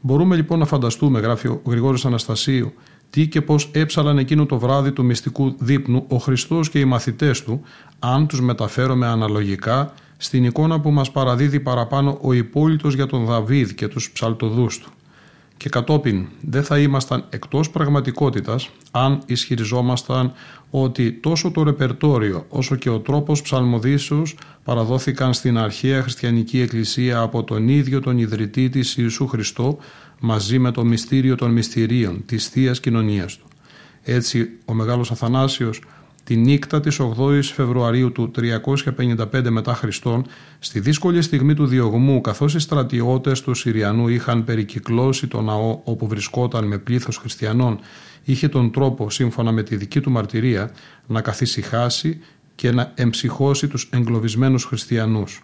Μπορούμε 0.00 0.36
λοιπόν 0.36 0.58
να 0.58 0.66
φανταστούμε, 0.66 1.20
γράφει 1.20 1.48
ο 1.48 1.62
Γρηγόρης 1.66 2.04
Αναστασίου, 2.04 2.72
τι 3.10 3.28
και 3.28 3.42
πώς 3.42 3.70
έψαλαν 3.72 4.18
εκείνο 4.18 4.46
το 4.46 4.58
βράδυ 4.58 4.92
του 4.92 5.04
μυστικού 5.04 5.54
δείπνου 5.58 6.04
ο 6.08 6.16
Χριστός 6.16 6.70
και 6.70 6.78
οι 6.78 6.84
μαθητές 6.84 7.42
του, 7.42 7.62
αν 7.98 8.26
τους 8.26 8.40
μεταφέρομαι 8.40 9.06
αναλογικά 9.06 9.92
στην 10.20 10.44
εικόνα 10.44 10.80
που 10.80 10.90
μας 10.90 11.10
παραδίδει 11.10 11.60
παραπάνω 11.60 12.18
ο 12.20 12.32
υπόλοιπος 12.32 12.94
για 12.94 13.06
τον 13.06 13.24
Δαβίδ 13.24 13.70
και 13.70 13.88
τους 13.88 14.10
ψαλτοδούς 14.10 14.78
του. 14.78 14.90
Και 15.56 15.68
κατόπιν 15.68 16.26
δεν 16.40 16.64
θα 16.64 16.78
ήμασταν 16.78 17.24
εκτός 17.30 17.70
πραγματικότητας 17.70 18.70
αν 18.90 19.22
ισχυριζόμασταν 19.26 20.32
ότι 20.70 21.12
τόσο 21.12 21.50
το 21.50 21.62
ρεπερτόριο 21.62 22.46
όσο 22.48 22.76
και 22.76 22.90
ο 22.90 22.98
τρόπος 22.98 23.42
ψαλμοδίσεως 23.42 24.36
παραδόθηκαν 24.64 25.34
στην 25.34 25.58
αρχαία 25.58 26.02
χριστιανική 26.02 26.60
εκκλησία 26.60 27.20
από 27.20 27.44
τον 27.44 27.68
ίδιο 27.68 28.00
τον 28.00 28.18
ιδρυτή 28.18 28.68
της 28.68 28.96
Ιησού 28.96 29.26
Χριστό 29.26 29.78
μαζί 30.20 30.58
με 30.58 30.70
το 30.70 30.84
μυστήριο 30.84 31.34
των 31.34 31.50
μυστηρίων 31.50 32.22
της 32.26 32.48
θείας 32.48 32.80
Κοινωνίας 32.80 33.36
του. 33.36 33.46
Έτσι 34.02 34.50
ο 34.64 34.74
Μεγάλος 34.74 35.10
Αθανάσιος 35.10 35.80
τη 36.28 36.36
νύχτα 36.36 36.80
της 36.80 37.00
8ης 37.00 37.42
Φεβρουαρίου 37.42 38.12
του 38.12 38.30
355 38.36 39.48
μετά 39.50 39.74
Χριστόν, 39.74 40.26
στη 40.58 40.80
δύσκολη 40.80 41.22
στιγμή 41.22 41.54
του 41.54 41.66
διωγμού, 41.66 42.20
καθώς 42.20 42.54
οι 42.54 42.58
στρατιώτες 42.58 43.40
του 43.40 43.54
Συριανού 43.54 44.08
είχαν 44.08 44.44
περικυκλώσει 44.44 45.26
το 45.26 45.40
ναό 45.40 45.80
όπου 45.84 46.06
βρισκόταν 46.06 46.66
με 46.66 46.78
πλήθος 46.78 47.16
χριστιανών, 47.16 47.78
είχε 48.24 48.48
τον 48.48 48.70
τρόπο, 48.70 49.10
σύμφωνα 49.10 49.52
με 49.52 49.62
τη 49.62 49.76
δική 49.76 50.00
του 50.00 50.10
μαρτυρία, 50.10 50.70
να 51.06 51.20
καθησυχάσει 51.20 52.20
και 52.54 52.72
να 52.72 52.92
εμψυχώσει 52.94 53.68
τους 53.68 53.88
εγκλωβισμένους 53.92 54.64
χριστιανούς. 54.64 55.42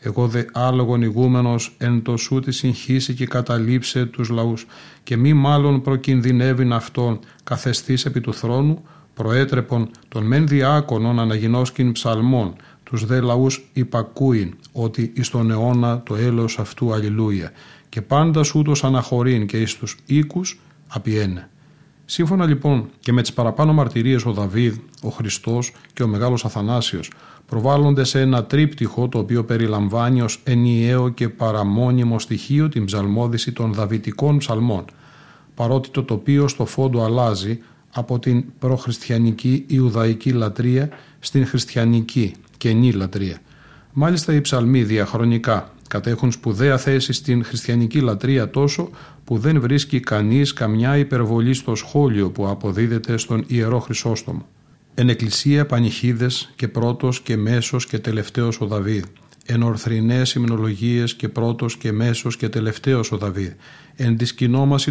Εγώ 0.00 0.28
δε 0.28 0.44
άλογον 0.52 1.02
ηγούμενος 1.02 1.74
εν 1.78 2.02
το 2.02 2.16
σου 2.16 2.40
της 2.40 2.56
συγχύσει 2.56 3.14
και 3.14 3.26
καταλήψε 3.26 4.04
τους 4.04 4.28
λαούς 4.28 4.66
και 5.02 5.16
μη 5.16 5.32
μάλλον 5.32 5.82
προκινδυνεύειν 5.82 6.72
αυτόν 6.72 7.18
καθεστής 7.44 8.04
επί 8.04 8.20
του 8.20 8.34
θρόνου, 8.34 8.82
προέτρεπον 9.20 9.90
των 10.08 10.26
μεν 10.26 10.46
διάκονων 10.46 11.20
αναγινώσκην 11.20 11.92
ψαλμών, 11.92 12.54
τους 12.82 13.06
δε 13.06 13.20
λαούς 13.20 13.70
υπακούειν 13.72 14.54
ότι 14.72 15.12
εις 15.14 15.28
τον 15.28 15.50
αιώνα 15.50 16.02
το 16.02 16.14
έλεος 16.16 16.58
αυτού 16.58 16.92
αλληλούια 16.92 17.52
και 17.88 18.02
πάντας 18.02 18.54
ούτως 18.54 18.84
αναχωρήν 18.84 19.46
και 19.46 19.60
εις 19.60 19.76
τους 19.76 19.96
οίκους 20.06 20.60
απιένε. 20.88 21.48
Σύμφωνα 22.04 22.46
λοιπόν 22.46 22.88
και 23.00 23.12
με 23.12 23.22
τις 23.22 23.32
παραπάνω 23.32 23.72
μαρτυρίες 23.72 24.24
ο 24.24 24.32
Δαβίδ, 24.32 24.76
ο 25.02 25.08
Χριστός 25.08 25.72
και 25.92 26.02
ο 26.02 26.06
Μεγάλος 26.06 26.44
Αθανάσιος 26.44 27.10
προβάλλονται 27.46 28.04
σε 28.04 28.20
ένα 28.20 28.44
τρίπτυχο 28.44 29.08
το 29.08 29.18
οποίο 29.18 29.44
περιλαμβάνει 29.44 30.22
ως 30.22 30.40
ενιαίο 30.44 31.08
και 31.08 31.28
παραμόνιμο 31.28 32.18
στοιχείο 32.18 32.68
την 32.68 32.84
ψαλμόδηση 32.84 33.52
των 33.52 33.72
δαβητικών 33.72 34.38
ψαλμών 34.38 34.84
παρότι 35.60 35.88
το 35.88 36.02
τοπίο 36.02 36.48
στο 36.48 36.64
φόντο 36.64 37.04
αλλάζει 37.04 37.58
από 37.92 38.18
την 38.18 38.44
προχριστιανική 38.58 39.64
Ιουδαϊκή 39.66 40.32
λατρεία 40.32 40.88
στην 41.18 41.46
χριστιανική 41.46 42.34
καινή 42.56 42.92
λατρεία. 42.92 43.38
Μάλιστα 43.92 44.34
οι 44.34 44.40
ψαλμοί 44.40 44.82
διαχρονικά 44.82 45.72
κατέχουν 45.88 46.32
σπουδαία 46.32 46.78
θέση 46.78 47.12
στην 47.12 47.44
χριστιανική 47.44 48.00
λατρεία 48.00 48.50
τόσο 48.50 48.90
που 49.24 49.38
δεν 49.38 49.60
βρίσκει 49.60 50.00
κανείς 50.00 50.52
καμιά 50.52 50.96
υπερβολή 50.96 51.54
στο 51.54 51.74
σχόλιο 51.74 52.30
που 52.30 52.48
αποδίδεται 52.48 53.16
στον 53.16 53.44
Ιερό 53.46 53.80
Χρυσόστομο. 53.80 54.46
Εν 54.94 55.08
εκκλησία 55.08 55.66
πανηχίδες 55.66 56.52
και 56.56 56.68
πρώτος 56.68 57.20
και 57.20 57.36
μέσος 57.36 57.86
και 57.86 57.98
τελευταίος 57.98 58.60
ο 58.60 58.66
Δαβίδ. 58.66 59.04
Εν 59.52 59.62
ορθρινές 59.62 60.34
υμνολογίες 60.34 61.14
και 61.14 61.28
πρώτος 61.28 61.76
και 61.76 61.92
μέσος 61.92 62.36
και 62.36 62.48
τελευταίος 62.48 63.12
ο 63.12 63.16
Δαβίδ. 63.16 63.52
Εν 63.96 64.16
της 64.16 64.34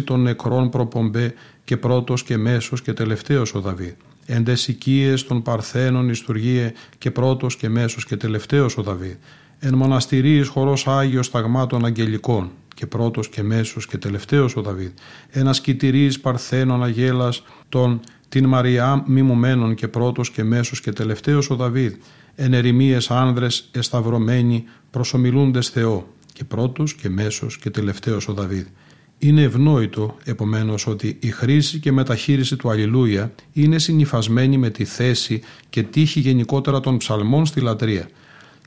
των 0.04 0.22
νεκρών 0.22 0.70
προπομπέ 0.70 1.34
και 1.64 1.76
πρώτος 1.76 2.22
και 2.22 2.36
μέσος 2.36 2.82
και 2.82 2.92
τελευταίος 2.92 3.54
ο 3.54 3.60
Δαβίδ. 3.60 3.92
Εν 4.26 4.44
οικίες 4.66 5.26
των 5.26 5.42
Παρθένων 5.42 6.08
ιστουργίε 6.08 6.72
και 6.98 7.10
πρώτος 7.10 7.56
και 7.56 7.68
μέσος 7.68 8.04
και 8.04 8.16
τελευταίος 8.16 8.76
ο 8.78 8.82
Δαβίδ 8.82 9.16
εν 9.60 9.74
μοναστηρίης 9.74 10.48
χορός 10.48 10.86
Άγιος 10.86 11.30
Ταγμάτων 11.30 11.84
Αγγελικών 11.84 12.50
και 12.74 12.86
πρώτος 12.86 13.28
και 13.28 13.42
μέσος 13.42 13.86
και 13.86 13.98
τελευταίος 13.98 14.56
ο 14.56 14.62
Δαβίδ, 14.62 14.90
ένα 15.30 15.50
ασκητηρίης 15.50 16.20
Παρθένων 16.20 16.84
Αγέλας 16.84 17.42
των 17.68 18.00
την 18.28 18.46
Μαριά 18.46 19.04
μιμουμένων 19.06 19.74
και 19.74 19.88
πρώτος 19.88 20.30
και 20.30 20.44
μέσος 20.44 20.80
και 20.80 20.92
τελευταίος 20.92 21.50
ο 21.50 21.54
Δαβίδ, 21.54 21.94
εν 22.34 22.52
ερημίες 22.52 23.10
άνδρες 23.10 23.68
εσταυρωμένοι 23.72 24.64
προσομιλούντες 24.90 25.68
Θεό 25.68 26.08
και 26.32 26.44
πρώτος 26.44 26.94
και 26.94 27.08
μέσος 27.08 27.58
και 27.58 27.70
τελευταίος 27.70 28.28
ο 28.28 28.32
Δαβίδ. 28.32 28.66
Είναι 29.18 29.42
ευνόητο, 29.42 30.16
επομένως, 30.24 30.86
ότι 30.86 31.18
η 31.20 31.30
χρήση 31.30 31.78
και 31.78 31.92
μεταχείριση 31.92 32.56
του 32.56 32.70
Αλληλούια 32.70 33.32
είναι 33.52 33.78
συνυφασμένη 33.78 34.58
με 34.58 34.70
τη 34.70 34.84
θέση 34.84 35.40
και 35.68 35.82
τύχη 35.82 36.20
γενικότερα 36.20 36.80
των 36.80 36.96
ψαλμών 36.96 37.46
στη 37.46 37.60
λατρεία– 37.60 38.08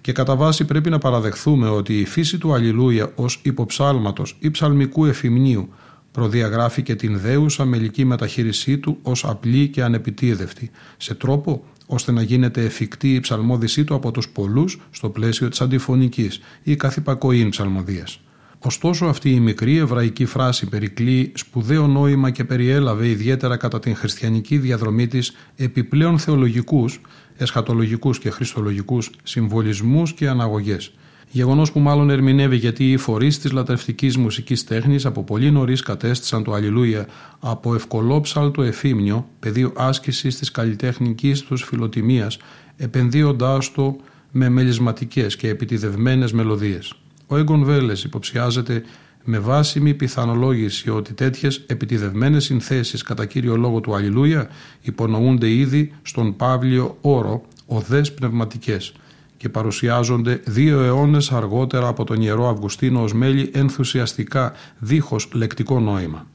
και 0.03 0.11
κατά 0.11 0.35
βάση 0.35 0.65
πρέπει 0.65 0.89
να 0.89 0.97
παραδεχθούμε 0.97 1.69
ότι 1.69 1.99
η 1.99 2.05
φύση 2.05 2.37
του 2.37 2.53
Αλληλούια 2.53 3.11
ως 3.15 3.39
υποψάλματος 3.43 4.37
ή 4.39 4.51
ψαλμικού 4.51 5.05
εφημνίου 5.05 5.69
προδιαγράφει 6.13 6.81
και 6.81 6.95
την 6.95 7.19
δέουσα 7.19 7.65
μελική 7.65 8.05
μεταχείρισή 8.05 8.77
του 8.77 8.97
ως 9.01 9.25
απλή 9.25 9.67
και 9.67 9.83
ανεπιτίδευτη, 9.83 10.71
σε 10.97 11.13
τρόπο 11.13 11.63
ώστε 11.85 12.11
να 12.11 12.21
γίνεται 12.21 12.63
εφικτή 12.63 13.13
η 13.13 13.19
ψαλμόδησή 13.19 13.83
του 13.83 13.95
από 13.95 14.11
τους 14.11 14.29
πολλούς 14.29 14.79
στο 14.91 15.09
πλαίσιο 15.09 15.49
της 15.49 15.61
αντιφωνικής 15.61 16.39
ή 16.63 16.75
καθυπακοήν 16.75 17.49
ψαλμοδίας. 17.49 18.19
Ωστόσο 18.59 19.05
αυτή 19.05 19.31
η 19.31 19.39
μικρή 19.39 19.77
εβραϊκή 19.77 20.25
φράση 20.25 20.65
περικλεί 20.65 21.31
σπουδαίο 21.35 21.87
νόημα 21.87 22.29
και 22.29 22.43
περιέλαβε 22.43 23.07
ιδιαίτερα 23.07 23.57
κατά 23.57 23.79
την 23.79 23.95
χριστιανική 23.95 24.57
διαδρομή 24.57 25.07
της 25.07 25.35
επιπλέον 25.55 26.19
θεολογικούς 26.19 27.01
εσχατολογικούς 27.37 28.19
και 28.19 28.29
χριστολογικούς 28.29 29.09
συμβολισμούς 29.23 30.13
και 30.13 30.27
αναγωγές. 30.27 30.91
Γεγονός 31.35 31.71
που 31.71 31.79
μάλλον 31.79 32.09
ερμηνεύει 32.09 32.55
γιατί 32.55 32.91
οι 32.91 32.97
φορείς 32.97 33.39
της 33.39 33.51
λατρευτικής 33.51 34.17
μουσικής 34.17 34.63
τέχνης 34.63 35.05
από 35.05 35.23
πολύ 35.23 35.51
νωρίς 35.51 35.81
κατέστησαν 35.81 36.43
το 36.43 36.53
Αλληλούια 36.53 37.07
από 37.39 37.75
ευκολόψαλτο 37.75 38.61
εφήμνιο, 38.61 39.27
πεδίο 39.39 39.73
άσκησης 39.75 40.37
της 40.37 40.51
καλλιτεχνικής 40.51 41.41
τους 41.41 41.63
φιλοτιμίας, 41.63 42.37
επενδύοντάς 42.77 43.71
το 43.71 43.95
με 44.31 44.49
μελισματικές 44.49 45.35
και 45.35 45.47
επιτιδευμένες 45.47 46.31
μελωδίες. 46.31 46.93
Ο 47.27 47.37
Έγκον 47.37 47.63
Βέλες 47.63 48.03
υποψιάζεται 48.03 48.83
με 49.23 49.39
βάσιμη 49.39 49.93
πιθανολόγηση 49.93 50.89
ότι 50.89 51.13
τέτοιες 51.13 51.63
επιτιδευμένες 51.67 52.43
συνθέσεις 52.43 53.01
κατά 53.01 53.25
κύριο 53.25 53.55
λόγο 53.55 53.79
του 53.79 53.95
Αλληλούια 53.95 54.49
υπονοούνται 54.81 55.49
ήδη 55.49 55.91
στον 56.01 56.35
Παύλιο 56.35 56.97
όρο 57.01 57.41
οδές 57.65 58.13
πνευματικές 58.13 58.93
και 59.43 59.49
παρουσιάζονται 59.49 60.41
δύο 60.45 60.79
αιώνες 60.79 61.31
αργότερα 61.31 61.87
από 61.87 62.03
τον 62.03 62.21
Ιερό 62.21 62.49
Αυγουστίνο 62.49 63.01
ως 63.03 63.13
μέλη 63.13 63.49
ενθουσιαστικά 63.53 64.53
δίχως 64.79 65.29
λεκτικό 65.33 65.79
νόημα. 65.79 66.27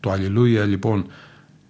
Το 0.00 0.10
Αλληλούια 0.10 0.64
λοιπόν 0.64 1.06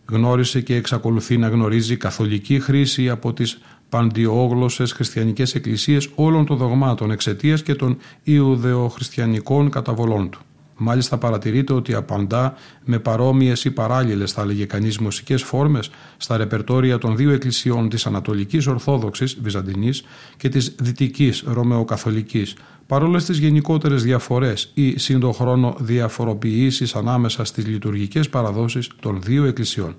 γνώρισε 0.08 0.61
και 0.61 0.75
εξακολουθεί 0.75 1.37
να 1.37 1.49
γνωρίζει 1.49 1.96
καθολική 1.96 2.61
χρήση 2.61 3.08
από 3.08 3.32
τις 3.32 3.58
παντιόγλωσσες 3.88 4.92
χριστιανικές 4.92 5.54
εκκλησίες 5.54 6.08
όλων 6.14 6.46
των 6.46 6.56
δογμάτων 6.56 7.11
εξαιτίας 7.11 7.62
και 7.62 7.75
των 7.75 7.96
Ιουδεοχριστιανικών 8.23 9.70
καταβολών 9.70 10.30
του. 10.30 10.40
Μάλιστα 10.76 11.18
παρατηρείται 11.18 11.73
ότι 11.73 11.95
απαντά 11.95 12.54
με 12.85 12.99
παρόμοιες 12.99 13.64
ή 13.64 13.71
παράλληλες, 13.71 14.33
θα 14.33 14.42
έλεγε 14.42 14.64
κανείς, 14.64 14.99
μουσικές 14.99 15.42
φόρμες 15.42 15.90
στα 16.16 16.37
ρεπερτόρια 16.37 16.99
των 16.99 17.16
δύο 17.16 17.30
εκκλησιών 17.30 17.88
της 17.88 18.06
Ανατολικής 18.06 18.66
Ορθόδοξης 18.66 19.38
Βυζαντινής 19.42 20.04
και 20.37 20.49
της 20.49 20.75
Δυτικής 20.78 21.45
Ρωμαιοκαθολικής, 21.47 22.54
παρόλε 22.87 23.18
τις 23.18 23.38
γενικότερες 23.38 24.02
διαφορές 24.02 24.71
ή 24.75 24.99
σύντοχρόνο 24.99 25.76
διαφοροποιήσεις 25.78 26.95
ανάμεσα 26.95 27.45
στις 27.45 27.66
λειτουργικές 27.66 28.28
παραδόσεις 28.28 28.90
των 29.00 29.23
δύο 29.23 29.45
εκκλησιών. 29.45 29.97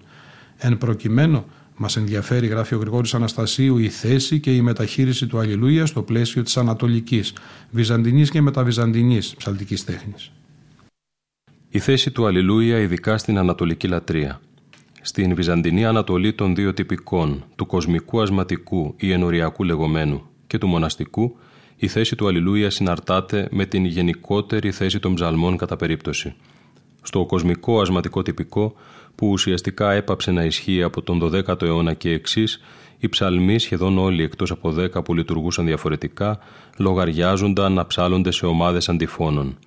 Εν 0.58 0.78
προκειμένου, 0.78 1.46
Μας 1.80 1.98
ενδιαφέρει, 1.98 2.48
γράφει 2.48 2.76
ο 2.76 2.78
Γρηγόρης 2.78 3.14
Αναστασίου, 3.14 3.78
η 3.78 3.90
θέση 3.90 4.40
και 4.40 4.56
η 4.56 4.62
μεταχείριση 4.62 5.28
του 5.28 5.40
Αλληλούια 5.40 5.86
στο 5.86 6.02
πλαίσιο 6.02 6.44
της 6.44 6.58
Ανατολικής, 6.58 7.34
Βυζαντινής 7.72 8.30
και 8.30 8.42
μεταβυζαντινής 8.42 9.36
ψαλτικής 9.38 9.84
τέχνης. 9.84 10.32
Η 11.78 11.80
θέση 11.80 12.12
του 12.12 12.26
Αλληλούια 12.26 12.80
ειδικά 12.80 13.18
στην 13.18 13.38
Ανατολική 13.38 13.88
λατρεία. 13.88 14.42
Στην 15.02 15.36
Βυζαντινή 15.36 15.86
Ανατολή 15.86 16.34
των 16.34 16.56
δύο 16.56 16.74
τυπικών, 16.74 17.44
του 17.56 17.66
κοσμικού 17.66 18.22
ασματικού 18.22 18.94
ή 18.98 19.12
ενοριακού 19.12 19.64
λεγόμενου 19.64 20.22
και 20.48 20.58
του 20.58 20.68
μοναστικού, 20.68 21.38
η 21.76 21.88
θέση 21.88 22.16
του 22.16 22.28
Αλληλούια 22.28 22.70
συναρτάται 22.70 23.48
με 23.52 23.66
την 23.66 23.86
γενικότερη 23.86 24.72
θέση 24.72 25.00
των 25.00 25.14
ψαλμών 25.14 25.58
κατά 25.58 25.76
περίπτωση. 25.76 26.36
Στο 27.02 27.26
κοσμικό 27.26 27.82
ασματικό 27.82 28.22
τυπικό, 28.22 28.76
που 29.16 29.30
ουσιαστικά 29.30 29.92
έπαψε 29.92 30.32
να 30.32 30.44
ισχύει 30.44 30.84
από 30.84 31.02
τον 31.02 31.20
12ο 31.24 31.62
αιώνα 31.62 31.94
και 31.94 32.10
εξής, 32.10 32.62
οι 32.98 33.10
ψαλμοί 33.10 33.60
σχεδόν 33.60 33.98
όλοι 33.98 34.24
εκτός 34.24 34.52
από 34.52 34.74
10 34.78 35.04
που 35.04 35.14
λειτουργούσαν 35.14 35.66
διαφορετικά, 35.66 36.40
λογαριάζονταν 36.78 37.74
να 37.74 37.88
ψάλλονται 37.88 38.32
σε 38.32 38.46
ομάδες 38.46 38.90
αντιφώνων. 38.90 39.58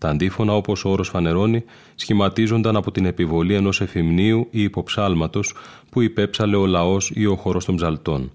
Τα 0.00 0.08
αντίφωνα, 0.08 0.54
όπως 0.56 0.84
ο 0.84 0.90
όρος 0.90 1.08
φανερώνει, 1.08 1.64
σχηματίζονταν 1.94 2.76
από 2.76 2.90
την 2.90 3.04
επιβολή 3.04 3.54
ενός 3.54 3.80
εφημνίου 3.80 4.48
ή 4.50 4.62
υποψάλματος 4.62 5.54
που 5.90 6.00
υπέψαλε 6.00 6.56
ο 6.56 6.66
λαός 6.66 7.10
ή 7.14 7.26
ο 7.26 7.36
χώρος 7.36 7.64
των 7.64 7.76
ψαλτών. 7.76 8.32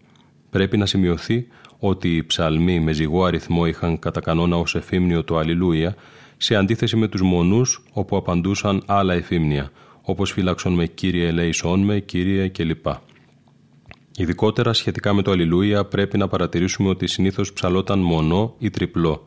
Πρέπει 0.50 0.78
να 0.78 0.86
σημειωθεί 0.86 1.48
ότι 1.80 2.16
οι 2.16 2.24
ψαλμοί 2.24 2.80
με 2.80 2.92
ζυγό 2.92 3.24
αριθμό 3.24 3.66
είχαν 3.66 4.00
κατά 4.00 4.22
κανόνα 4.22 4.58
ως 4.58 4.76
εφήμνιο 4.76 5.24
το 5.24 5.38
Αλληλούια, 5.38 5.96
σε 6.38 6.56
αντίθεση 6.56 6.96
με 6.96 7.08
τους 7.08 7.22
μονούς 7.22 7.84
όπου 7.92 8.16
απαντούσαν 8.16 8.84
άλλα 8.86 9.14
εφήμνια, 9.14 9.72
όπως 10.02 10.32
φύλαξον 10.32 10.74
με 10.74 10.86
Κύριε 10.86 11.28
ελέησόν 11.28 11.80
με, 11.80 12.00
Κύριε 12.00 12.48
κλπ. 12.48 12.86
Ειδικότερα 14.18 14.74
σχετικά 14.74 15.14
με 15.14 15.22
το 15.22 15.32
Αλληλούια 15.32 15.86
πρέπει 15.86 16.18
να 16.18 16.28
παρατηρήσουμε 16.28 16.90
ότι 16.90 17.08
συνήθως 17.08 17.54
ψαλόταν 17.54 18.00
μονό 18.00 18.56
ή 18.58 18.70
τριπλό. 18.70 19.26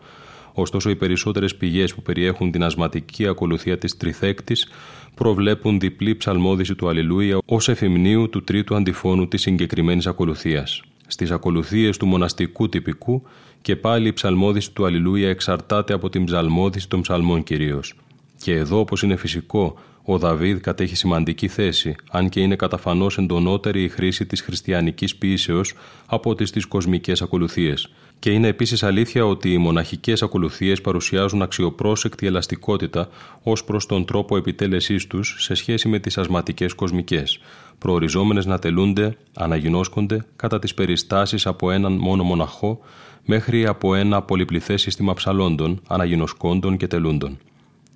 Ωστόσο, 0.61 0.91
οι 0.91 0.97
περισσότερες 0.97 1.57
πηγές 1.57 1.95
που 1.95 2.03
περιέχουν 2.03 2.51
την 2.51 2.65
ασματική 2.65 3.27
ακολουθία 3.27 3.79
της 3.79 3.97
τριθέκτης 3.97 4.69
προβλέπουν 5.15 5.81
διπλή 5.81 6.17
ψαλμόδηση 6.17 6.75
του 6.75 6.89
Αλληλούια 6.89 7.39
ως 7.45 7.69
εφημνίου 7.69 8.29
του 8.29 8.45
τρίτου 8.45 8.77
αντιφώνου 8.77 9.29
της 9.29 9.41
συγκεκριμένης 9.41 10.07
ακολουθίας. 10.07 10.83
Στις 11.07 11.31
ακολουθίες 11.31 11.97
του 11.97 12.07
μοναστικού 12.07 12.69
τυπικού 12.69 13.23
και 13.63 13.77
πάλι 13.77 14.09
η 14.09 14.13
ψαλμόδηση 14.13 14.73
του 14.73 14.85
Αλληλούια 14.85 15.29
εξαρτάται 15.29 15.93
από 15.93 16.09
την 16.09 16.25
ψαλμόδηση 16.25 16.89
των 16.89 17.01
ψαλμών 17.01 17.43
κυρίως. 17.43 17.95
Και 18.43 18.55
εδώ, 18.55 18.79
όπως 18.79 19.03
είναι 19.03 19.17
φυσικό, 19.17 19.79
ο 20.03 20.19
Δαβίδ 20.19 20.59
κατέχει 20.61 20.97
σημαντική 20.97 21.49
θέση, 21.49 21.95
αν 22.11 22.29
και 22.29 22.41
είναι 22.41 22.57
καταφανώς 22.57 23.19
εντονότερη 23.19 23.83
η 23.83 23.89
χρήση 23.89 24.27
της 24.27 24.41
χριστιανικής 24.41 25.17
ποιήσεως 25.17 25.75
από 26.07 26.35
τις 26.35 26.51
της 26.51 26.67
κοσμικές 26.67 27.23
ακολουθίες. 27.23 27.89
Και 28.19 28.31
είναι 28.31 28.49
επίσης 28.49 28.83
αλήθεια 28.83 29.27
ότι 29.27 29.53
οι 29.53 29.59
μοναχικές 29.59 30.23
ακολουθίες 30.23 30.81
παρουσιάζουν 30.81 31.43
αξιοπρόσεκτη 31.43 32.27
ελαστικότητα 32.27 33.09
ως 33.43 33.65
προς 33.65 33.87
τον 33.87 34.05
τρόπο 34.05 34.37
επιτέλεσής 34.37 35.07
τους 35.07 35.37
σε 35.39 35.55
σχέση 35.55 35.89
με 35.89 35.99
τις 35.99 36.19
ασματικές 36.19 36.75
κοσμικές. 36.75 37.41
προοριζόμενες 37.79 38.47
να 38.47 38.59
τελούνται, 38.59 39.17
αναγινώσκονται 39.35 40.25
κατά 40.37 40.59
τις 40.59 40.75
περιστάσεις 40.75 41.47
από 41.47 41.71
έναν 41.71 41.93
μόνο 41.93 42.23
μοναχό 42.23 42.81
μέχρι 43.25 43.67
από 43.67 43.95
ένα 43.95 44.23
πολυπληθές 44.23 44.81
σύστημα 44.81 45.15
ψαλόντων, 45.15 45.81
αναγινωσκόντων 45.89 46.77
και 46.77 46.87
τελούντων. 46.87 47.39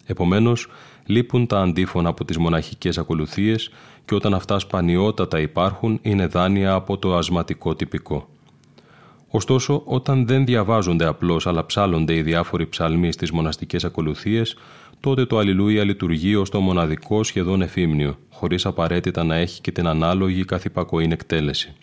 Επομένως, 0.06 0.66
λείπουν 1.06 1.46
τα 1.46 1.60
αντίφωνα 1.60 2.08
από 2.08 2.24
τις 2.24 2.38
μοναχικές 2.38 2.98
ακολουθίες 2.98 3.70
και 4.04 4.14
όταν 4.14 4.34
αυτά 4.34 4.58
σπανιότατα 4.58 5.40
υπάρχουν 5.40 5.98
είναι 6.02 6.26
δάνεια 6.26 6.72
από 6.72 6.98
το 6.98 7.16
ασματικό 7.16 7.74
τυπικό. 7.74 8.31
Ωστόσο, 9.34 9.82
όταν 9.84 10.26
δεν 10.26 10.44
διαβάζονται 10.44 11.04
απλώς 11.06 11.46
αλλά 11.46 11.66
ψάλλονται 11.66 12.14
οι 12.14 12.22
διάφοροι 12.22 12.66
ψαλμοί 12.66 13.12
στις 13.12 13.30
μοναστικές 13.30 13.84
ακολουθίες, 13.84 14.56
τότε 15.00 15.26
το 15.26 15.38
Αλληλούια 15.38 15.84
λειτουργεί 15.84 16.34
ως 16.34 16.50
το 16.50 16.60
μοναδικό 16.60 17.22
σχεδόν 17.22 17.62
εφήμνιο, 17.62 18.18
χωρίς 18.30 18.66
απαραίτητα 18.66 19.24
να 19.24 19.34
έχει 19.36 19.60
και 19.60 19.72
την 19.72 19.86
ανάλογη 19.86 20.44
καθυπακοήν 20.44 21.12
εκτέλεση. 21.12 21.74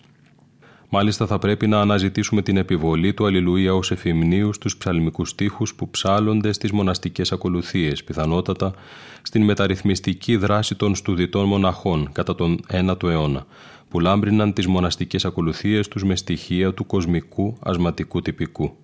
Μάλιστα 0.88 1.26
θα 1.26 1.38
πρέπει 1.38 1.66
να 1.66 1.80
αναζητήσουμε 1.80 2.42
την 2.42 2.56
επιβολή 2.56 3.14
του 3.14 3.26
Αλληλούια 3.26 3.74
ως 3.74 3.90
εφημνίου 3.90 4.52
στους 4.52 4.76
ψαλμικούς 4.76 5.28
στίχους 5.28 5.74
που 5.74 5.90
ψάλλονται 5.90 6.52
στις 6.52 6.72
μοναστικές 6.72 7.32
ακολουθίες, 7.32 8.04
πιθανότατα 8.04 8.74
στην 9.22 9.44
μεταρρυθμιστική 9.44 10.36
δράση 10.36 10.74
των 10.74 10.94
στουδιτών 10.94 11.46
μοναχών 11.46 12.08
κατά 12.12 12.34
τον 12.34 12.60
9ο 12.72 13.08
αιώνα, 13.08 13.46
που 13.90 14.00
λάμπριναν 14.00 14.52
τις 14.52 14.66
μοναστικές 14.66 15.24
ακολουθίες 15.24 15.88
τους 15.88 16.04
με 16.04 16.16
στοιχεία 16.16 16.74
του 16.74 16.86
κοσμικού 16.86 17.56
ασματικού 17.60 18.22
τυπικού. 18.22 18.76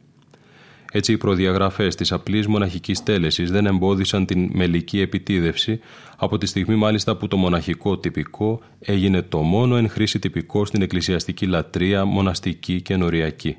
Έτσι, 0.93 1.13
οι 1.13 1.17
προδιαγραφές 1.17 1.95
της 1.95 2.13
απλής 2.13 2.47
μοναχικής 2.47 3.03
τέλεσης 3.03 3.51
δεν 3.51 3.67
εμπόδισαν 3.67 4.27
την 4.27 4.51
μελική 4.53 5.01
επιτίδευση 5.01 5.81
από 6.17 6.39
τη 6.39 6.47
στιγμή 6.47 6.75
μάλιστα 6.75 7.17
που 7.17 7.29
το 7.29 7.37
μοναχικό 7.37 7.99
τυπικό 7.99 8.61
έγινε 8.79 9.23
το 9.23 9.39
μόνο 9.39 9.77
εν 9.77 9.89
χρήση 9.89 10.19
τυπικό 10.19 10.65
στην 10.65 10.83
εκκλησιαστική 10.83 11.47
λατρεία, 11.47 12.05
μοναστική 12.05 12.83
και 12.83 12.97
νοριακή. 12.97 13.57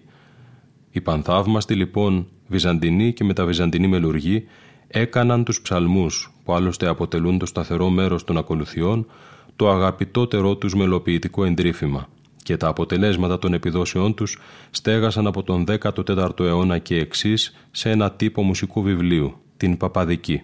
Οι 0.91 1.01
πανθαύμαστοι 1.01 1.73
λοιπόν 1.73 2.27
Βυζαντινοί 2.47 3.13
και 3.13 3.23
μεταβυζαντινοί 3.23 3.87
μελουργοί 3.87 4.43
έκαναν 4.87 5.43
τους 5.43 5.61
ψαλμούς 5.61 6.31
που 6.43 6.53
άλλωστε 6.53 6.87
αποτελούν 6.87 7.37
το 7.37 7.45
σταθερό 7.45 7.89
μέρος 7.89 8.23
των 8.23 8.37
ακολουθιών 8.37 9.07
το 9.57 9.69
αγαπητότερό 9.69 10.55
τους 10.55 10.75
μελοποιητικό 10.75 11.43
εντρίφημα 11.45 12.07
και 12.43 12.57
τα 12.57 12.67
αποτελέσματα 12.67 13.39
των 13.39 13.53
επιδόσεών 13.53 14.13
τους 14.13 14.37
στέγασαν 14.71 15.27
από 15.27 15.43
τον 15.43 15.65
14ο 15.79 16.39
αιώνα 16.39 16.77
και 16.77 16.95
εξής 16.95 17.55
σε 17.71 17.89
ένα 17.89 18.11
τύπο 18.11 18.43
μουσικού 18.43 18.81
βιβλίου, 18.81 19.35
την 19.57 19.77
Παπαδική. 19.77 20.41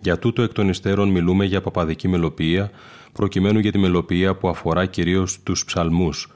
Για 0.00 0.18
τούτο 0.18 0.42
εκ 0.42 0.52
των 0.52 0.68
υστέρων 0.68 1.08
μιλούμε 1.08 1.44
για 1.44 1.60
παπαδική 1.60 2.08
μελοποιία, 2.08 2.70
προκειμένου 3.12 3.58
για 3.58 3.72
τη 3.72 3.78
μελοποιία 3.78 4.36
που 4.36 4.48
αφορά 4.48 4.86
κυρίως 4.86 5.42
τους 5.42 5.64
ψαλμούς, 5.64 6.32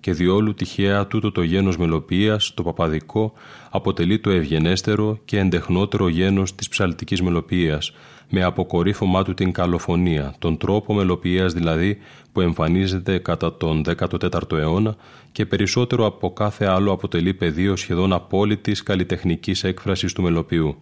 και 0.00 0.12
διόλου 0.12 0.54
τυχαία 0.54 1.06
τούτο 1.06 1.32
το 1.32 1.42
γένος 1.42 1.76
μελοποιίας, 1.76 2.54
το 2.54 2.62
παπαδικό, 2.62 3.32
αποτελεί 3.70 4.18
το 4.18 4.30
ευγενέστερο 4.30 5.18
και 5.24 5.38
εντεχνότερο 5.38 6.08
γένος 6.08 6.54
της 6.54 6.68
ψαλτικής 6.68 7.22
μελοποιίας, 7.22 7.92
με 8.28 8.42
αποκορύφωμά 8.42 9.24
του 9.24 9.34
την 9.34 9.52
καλοφωνία, 9.52 10.34
τον 10.38 10.56
τρόπο 10.56 10.94
μελοποιίας 10.94 11.52
δηλαδή 11.52 11.98
που 12.32 12.40
εμφανίζεται 12.40 13.18
κατά 13.18 13.56
τον 13.56 13.82
14ο 13.98 14.52
αιώνα 14.52 14.96
και 15.32 15.46
περισσότερο 15.46 16.06
από 16.06 16.32
κάθε 16.32 16.66
άλλο 16.66 16.92
αποτελεί 16.92 17.34
πεδίο 17.34 17.76
σχεδόν 17.76 18.12
απόλυτης 18.12 18.82
καλλιτεχνικής 18.82 19.64
έκφρασης 19.64 20.12
του 20.12 20.22
μελοποιού. 20.22 20.78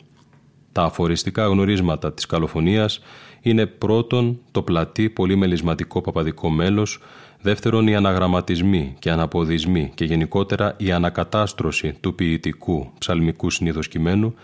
Τα 0.72 0.82
αφοριστικά 0.82 1.46
γνωρίσματα 1.46 2.12
της 2.12 2.26
καλοφωνίας 2.26 3.00
είναι 3.40 3.66
πρώτον 3.66 4.38
το 4.50 4.62
πλατή 4.62 5.10
πολύ 5.10 5.36
μελισματικό 5.36 6.00
παπαδικό 6.00 6.50
μέλος, 6.50 6.98
δεύτερον 7.40 7.86
οι 7.86 7.96
αναγραμματισμοί 7.96 8.94
και 8.98 9.10
αναποδισμοί 9.10 9.90
και 9.94 10.04
γενικότερα 10.04 10.74
η 10.76 10.92
ανακατάστρωση 10.92 11.96
του 12.00 12.14
ποιητικού 12.14 12.92
ψαλμικού 12.98 13.50
συνήθως 13.50 13.88
κειμένου, 13.88 14.34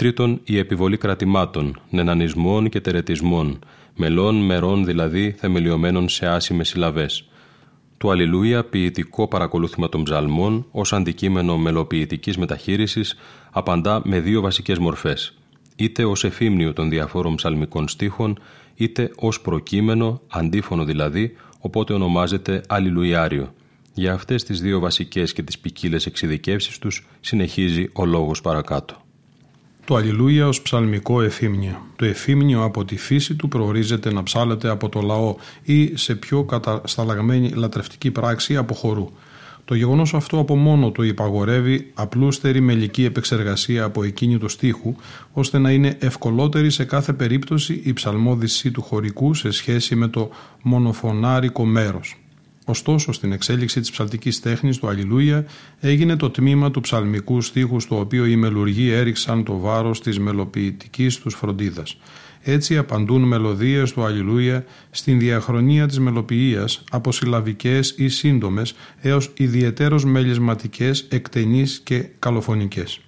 τρίτον 0.00 0.40
η 0.44 0.58
επιβολή 0.58 0.96
κρατημάτων, 0.96 1.80
νενανισμών 1.90 2.68
και 2.68 2.80
τερετισμών, 2.80 3.58
μελών 3.96 4.36
μερών 4.36 4.84
δηλαδή 4.84 5.34
θεμελιωμένων 5.38 6.08
σε 6.08 6.26
άσημες 6.26 6.68
συλλαβές. 6.68 7.28
Το 7.96 8.10
Αλληλούια 8.10 8.64
ποιητικό 8.64 9.28
παρακολούθημα 9.28 9.88
των 9.88 10.02
ψαλμών 10.02 10.66
ως 10.70 10.92
αντικείμενο 10.92 11.56
μελοποιητικής 11.56 12.36
μεταχείρισης 12.38 13.16
απαντά 13.50 14.00
με 14.04 14.20
δύο 14.20 14.40
βασικές 14.40 14.78
μορφές, 14.78 15.38
είτε 15.76 16.04
ως 16.04 16.24
εφήμνιο 16.24 16.72
των 16.72 16.90
διαφόρων 16.90 17.34
ψαλμικών 17.34 17.88
στίχων, 17.88 18.38
είτε 18.74 19.10
ως 19.16 19.40
προκείμενο, 19.40 20.20
αντίφωνο 20.28 20.84
δηλαδή, 20.84 21.36
οπότε 21.58 21.92
ονομάζεται 21.92 22.60
Αλληλουιάριο. 22.68 23.54
Για 23.94 24.12
αυτές 24.12 24.44
τις 24.44 24.60
δύο 24.60 24.80
βασικές 24.80 25.32
και 25.32 25.42
τις 25.42 25.58
ποικίλες 25.58 26.06
εξειδικεύσεις 26.06 26.78
τους 26.78 27.06
συνεχίζει 27.20 27.88
ο 27.92 28.04
λόγος 28.04 28.40
παρακάτω. 28.40 29.08
Το 29.90 29.96
Αλληλούια 29.96 30.48
ως 30.48 30.62
ψαλμικό 30.62 31.22
εφήμνιο. 31.22 31.86
Το 31.96 32.04
εφήμνιο 32.04 32.64
από 32.64 32.84
τη 32.84 32.96
φύση 32.96 33.34
του 33.34 33.48
προορίζεται 33.48 34.12
να 34.12 34.22
ψάλεται 34.22 34.68
από 34.68 34.88
το 34.88 35.00
λαό 35.00 35.36
ή 35.62 35.96
σε 35.96 36.14
πιο 36.14 36.44
κατασταλαγμένη 36.44 37.48
λατρευτική 37.48 38.10
πράξη 38.10 38.56
από 38.56 38.74
χορού. 38.74 39.08
Το 39.64 39.74
γεγονός 39.74 40.14
αυτό 40.14 40.38
από 40.38 40.56
μόνο 40.56 40.90
του 40.90 41.02
υπαγορεύει 41.02 41.90
απλούστερη 41.94 42.60
μελική 42.60 43.04
επεξεργασία 43.04 43.84
από 43.84 44.04
εκείνη 44.04 44.38
του 44.38 44.48
στίχου, 44.48 44.94
ώστε 45.32 45.58
να 45.58 45.70
είναι 45.70 45.96
ευκολότερη 46.00 46.70
σε 46.70 46.84
κάθε 46.84 47.12
περίπτωση 47.12 47.80
η 47.84 47.92
ψαλμόδησή 47.92 48.70
του 48.70 48.82
χωρικού 48.82 49.34
σε 49.34 49.50
σχέση 49.50 49.94
με 49.94 50.08
το 50.08 50.30
μονοφωνάρικο 50.62 51.64
μέρος. 51.64 52.19
Ωστόσο, 52.70 53.12
στην 53.12 53.32
εξέλιξη 53.32 53.80
της 53.80 53.90
ψαλτικής 53.90 54.40
τέχνης 54.40 54.78
του 54.78 54.88
Αλληλούια 54.88 55.46
έγινε 55.80 56.16
το 56.16 56.30
τμήμα 56.30 56.70
του 56.70 56.80
ψαλμικού 56.80 57.40
στίχους 57.40 57.82
στο 57.82 57.98
οποίο 57.98 58.26
οι 58.26 58.36
μελουργοί 58.36 58.90
έριξαν 58.90 59.44
το 59.44 59.58
βάρος 59.58 60.00
της 60.00 60.18
μελοποιητικής 60.18 61.18
τους 61.18 61.34
φροντίδας. 61.34 61.96
Έτσι 62.42 62.76
απαντούν 62.76 63.22
μελωδίες 63.22 63.92
του 63.92 64.04
Αλληλούια 64.04 64.64
στην 64.90 65.18
διαχρονία 65.18 65.86
της 65.86 65.98
μελοποιίας 65.98 66.84
από 66.90 67.12
συλλαβικές 67.12 67.94
ή 67.96 68.08
σύντομες 68.08 68.74
έως 69.00 69.32
ιδιαιτέρως 69.36 70.04
μελισματικές, 70.04 71.06
εκτενείς 71.10 71.80
και 71.84 72.08
καλοφωνικές. 72.18 73.00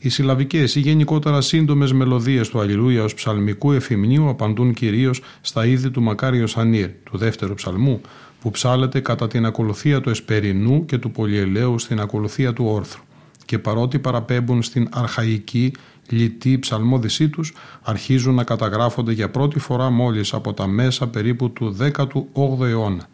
Οι 0.00 0.08
συλλαβικές 0.08 0.74
ή 0.74 0.80
γενικότερα 0.80 1.40
σύντομες 1.40 1.92
μελωδίες 1.92 2.48
του 2.48 2.60
Αλληλούια 2.60 3.04
ως 3.04 3.14
ψαλμικού 3.14 3.72
εφημνίου 3.72 4.28
απαντούν 4.28 4.74
κυρίως 4.74 5.20
στα 5.40 5.66
είδη 5.66 5.90
του 5.90 6.02
Μακάριο 6.02 6.46
Σανίρ, 6.46 6.88
του 6.88 7.18
δεύτερου 7.18 7.54
ψαλμού, 7.54 8.00
που 8.40 8.50
ψάλεται 8.50 9.00
κατά 9.00 9.26
την 9.28 9.46
ακολουθία 9.46 10.00
του 10.00 10.10
Εσπερινού 10.10 10.84
και 10.84 10.98
του 10.98 11.10
Πολυελαίου 11.10 11.78
στην 11.78 12.00
ακολουθία 12.00 12.52
του 12.52 12.64
Όρθρου 12.64 13.02
και 13.44 13.58
παρότι 13.58 13.98
παραπέμπουν 13.98 14.62
στην 14.62 14.88
αρχαϊκή 14.92 15.72
λιτή 16.08 16.58
ψαλμόδησή 16.58 17.28
τους 17.28 17.54
αρχίζουν 17.82 18.34
να 18.34 18.44
καταγράφονται 18.44 19.12
για 19.12 19.30
πρώτη 19.30 19.58
φορά 19.58 19.90
μόλις 19.90 20.32
από 20.34 20.54
τα 20.54 20.66
μέσα 20.66 21.08
περίπου 21.08 21.50
του 21.50 21.76
18ου 21.80 22.60
αιώνα 22.60 23.08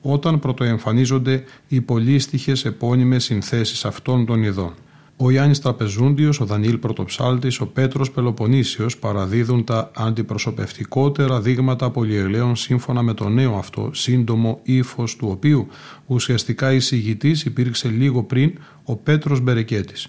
όταν 0.00 0.38
πρωτοεμφανίζονται 0.38 1.44
οι 1.68 1.80
πολύστιχες 1.80 2.64
επώνυμες 2.64 3.24
συνθέσεις 3.24 3.84
αυτών 3.84 4.26
των 4.26 4.42
ειδών. 4.42 4.74
Ο 5.20 5.30
Γιάννη 5.30 5.56
Τραπεζούντιος, 5.56 6.40
ο 6.40 6.44
Δανίλ 6.44 6.78
Πρωτοψάλτης, 6.78 7.60
ο 7.60 7.66
Πέτρος 7.66 8.10
Πελοποννήσιος 8.10 8.98
παραδίδουν 8.98 9.64
τα 9.64 9.90
αντιπροσωπευτικότερα 9.94 11.40
δείγματα 11.40 11.90
πολυελαίων 11.90 12.56
σύμφωνα 12.56 13.02
με 13.02 13.14
το 13.14 13.28
νέο 13.28 13.54
αυτό 13.56 13.90
σύντομο 13.92 14.60
ύφος 14.62 15.16
του 15.16 15.28
οποίου 15.30 15.66
ουσιαστικά 16.06 16.72
εισηγητή 16.72 17.36
υπήρξε 17.44 17.88
λίγο 17.88 18.22
πριν 18.22 18.52
ο 18.84 18.96
Πέτρος 18.96 19.40
Μπερεκέτης. 19.40 20.08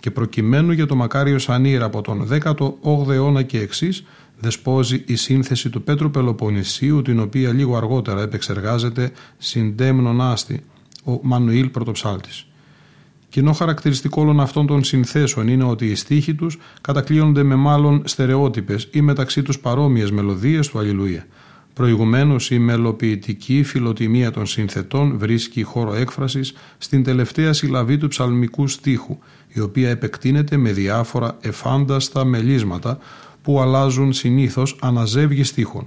Και 0.00 0.10
προκειμένου 0.10 0.72
για 0.72 0.86
το 0.86 0.94
Μακάριο 0.94 1.38
Σανίρα 1.38 1.84
από 1.84 2.00
τον 2.00 2.28
18ο 2.30 3.08
αιώνα 3.10 3.42
και 3.42 3.58
εξής, 3.58 4.04
δεσπόζει 4.38 5.02
η 5.06 5.14
σύνθεση 5.14 5.70
του 5.70 5.82
Πέτρου 5.82 6.10
Πελοποννησίου, 6.10 7.02
την 7.02 7.20
οποία 7.20 7.52
λίγο 7.52 7.76
αργότερα 7.76 8.22
επεξεργάζεται 8.22 9.12
συντέμνον 9.38 10.20
άστη, 10.20 10.64
ο 11.04 11.18
Μανουήλ 11.22 11.68
Πρωτοψάλτης. 11.68 12.44
Κοινό 13.30 13.52
χαρακτηριστικό 13.52 14.22
όλων 14.22 14.40
αυτών 14.40 14.66
των 14.66 14.84
συνθέσεων 14.84 15.48
είναι 15.48 15.64
ότι 15.64 15.86
οι 15.86 15.94
στίχοι 15.94 16.34
τους 16.34 16.58
κατακλείονται 16.80 17.42
με 17.42 17.54
μάλλον 17.54 18.02
στερεότυπες 18.04 18.88
ή 18.92 19.00
μεταξύ 19.00 19.42
τους 19.42 19.58
παρόμοιες 19.58 20.10
μελωδίες 20.10 20.68
του 20.68 20.78
Αλληλούια. 20.78 21.26
Προηγουμένως, 21.74 22.50
η 22.50 22.58
μελοποιητική 22.58 23.62
φιλοτιμία 23.62 24.30
των 24.30 24.46
συνθετών 24.46 25.18
βρίσκει 25.18 25.62
χώρο 25.62 25.94
έκφρασης 25.94 26.52
στην 26.78 27.02
τελευταία 27.04 27.52
συλλαβή 27.52 27.98
του 27.98 28.08
ψαλμικού 28.08 28.68
στίχου, 28.68 29.18
η 29.48 29.60
οποία 29.60 29.90
επεκτείνεται 29.90 30.56
με 30.56 30.72
διάφορα 30.72 31.36
εφάνταστα 31.40 32.24
μελίσματα 32.24 32.98
που 33.42 33.60
αλλάζουν 33.60 34.12
συνήθως 34.12 34.76
αναζεύγει 34.80 35.44
στίχων. 35.44 35.86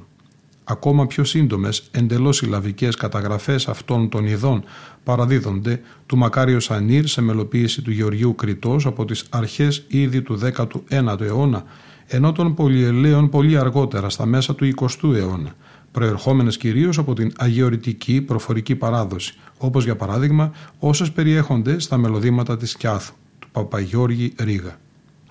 Ακόμα 0.64 1.08
πιο 1.08 1.24
σύντομες, 1.24 1.84
εντελώς 1.92 2.38
συλλαβικές 2.38 2.96
καταγραφές 2.96 3.68
αυτών 3.68 4.10
των 4.10 4.26
ειδών 4.26 4.64
παραδίδονται 5.04 5.82
του 6.06 6.18
Μακάριο 6.18 6.60
Σανίρ 6.60 7.08
σε 7.08 7.22
μελοποίηση 7.22 7.82
του 7.82 7.92
Γεωργίου 7.92 8.36
Κρητός 8.36 8.86
από 8.86 9.06
τις 9.06 9.26
αρχές 9.30 9.86
ήδη 9.88 10.22
του 10.22 10.40
19ου 10.40 11.22
αιώνα, 11.22 11.64
ενώ 12.08 12.32
των 12.32 12.54
Πολυελαίων 12.54 13.30
πολύ 13.30 13.58
αργότερα 13.58 14.10
στα 14.10 14.26
μέσα 14.26 14.56
του 14.56 14.74
20ου 14.76 15.14
αιώνα. 15.16 15.56
προερχόμενες 15.92 16.58
κυρίως 16.58 16.98
από 16.98 17.14
την 17.14 17.32
αγιορητική 17.38 18.22
προφορική 18.22 18.76
παράδοση, 18.76 19.34
όπως 19.58 19.84
για 19.84 19.96
παράδειγμα 19.96 20.52
όσες 20.80 21.12
περιέχονται 21.12 21.80
στα 21.80 21.98
μελωδήματα 21.98 22.58
της 22.58 22.78
Κιάθου, 22.78 23.14
του 23.40 23.48
Παπαγιώργη 23.52 24.34
Ρίγα. 24.40 24.78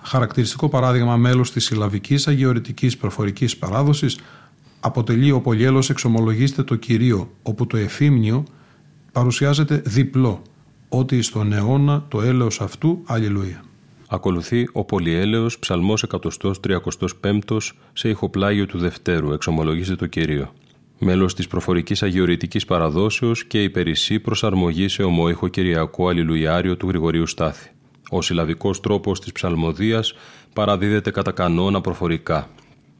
Χαρακτηριστικό 0.01 0.69
παράδειγμα 0.69 1.17
μέλος 1.17 1.51
της 1.51 1.65
συλλαβικής 1.65 2.27
αγιορητικής 2.27 2.97
προφορικής 2.97 3.57
παράδοσης 3.57 4.17
αποτελεί 4.85 5.31
ο 5.31 5.41
πολιέλος 5.41 5.89
εξομολογήστε 5.89 6.63
το 6.63 6.75
Κυρίο, 6.75 7.31
όπου 7.43 7.67
το 7.67 7.77
εφήμνιο 7.77 8.43
παρουσιάζεται 9.11 9.81
διπλό, 9.85 10.41
ότι 10.89 11.21
στον 11.21 11.53
αιώνα 11.53 12.05
το 12.07 12.21
έλεος 12.21 12.61
αυτού, 12.61 13.01
αλληλούια. 13.05 13.63
Ακολουθεί 14.07 14.69
ο 14.71 14.83
πολυέλεος 14.83 15.59
ψαλμός 15.59 16.03
135 16.03 17.73
σε 17.93 18.09
ηχοπλάγιο 18.09 18.65
του 18.65 18.77
Δευτέρου, 18.77 19.31
εξομολογήστε 19.31 19.95
το 19.95 20.07
Κυρίο. 20.07 20.53
Μέλος 20.99 21.35
της 21.35 21.47
προφορικής 21.47 22.03
αγιορητικής 22.03 22.65
παραδόσεως 22.65 23.45
και 23.45 23.63
υπερισή 23.63 24.19
προσαρμογή 24.19 24.87
σε 24.87 25.03
ομόηχο 25.03 25.47
κυριακό 25.47 26.07
αλληλουιάριο 26.07 26.77
του 26.77 26.87
Γρηγορίου 26.87 27.27
Στάθη. 27.27 27.69
Ο 28.09 28.21
συλλαβικός 28.21 28.79
τρόπος 28.79 29.19
της 29.19 29.31
ψαλμοδίας 29.31 30.13
παραδίδεται 30.53 31.11
κατά 31.11 31.31
κανόνα 31.31 31.81
προφορικά, 31.81 32.49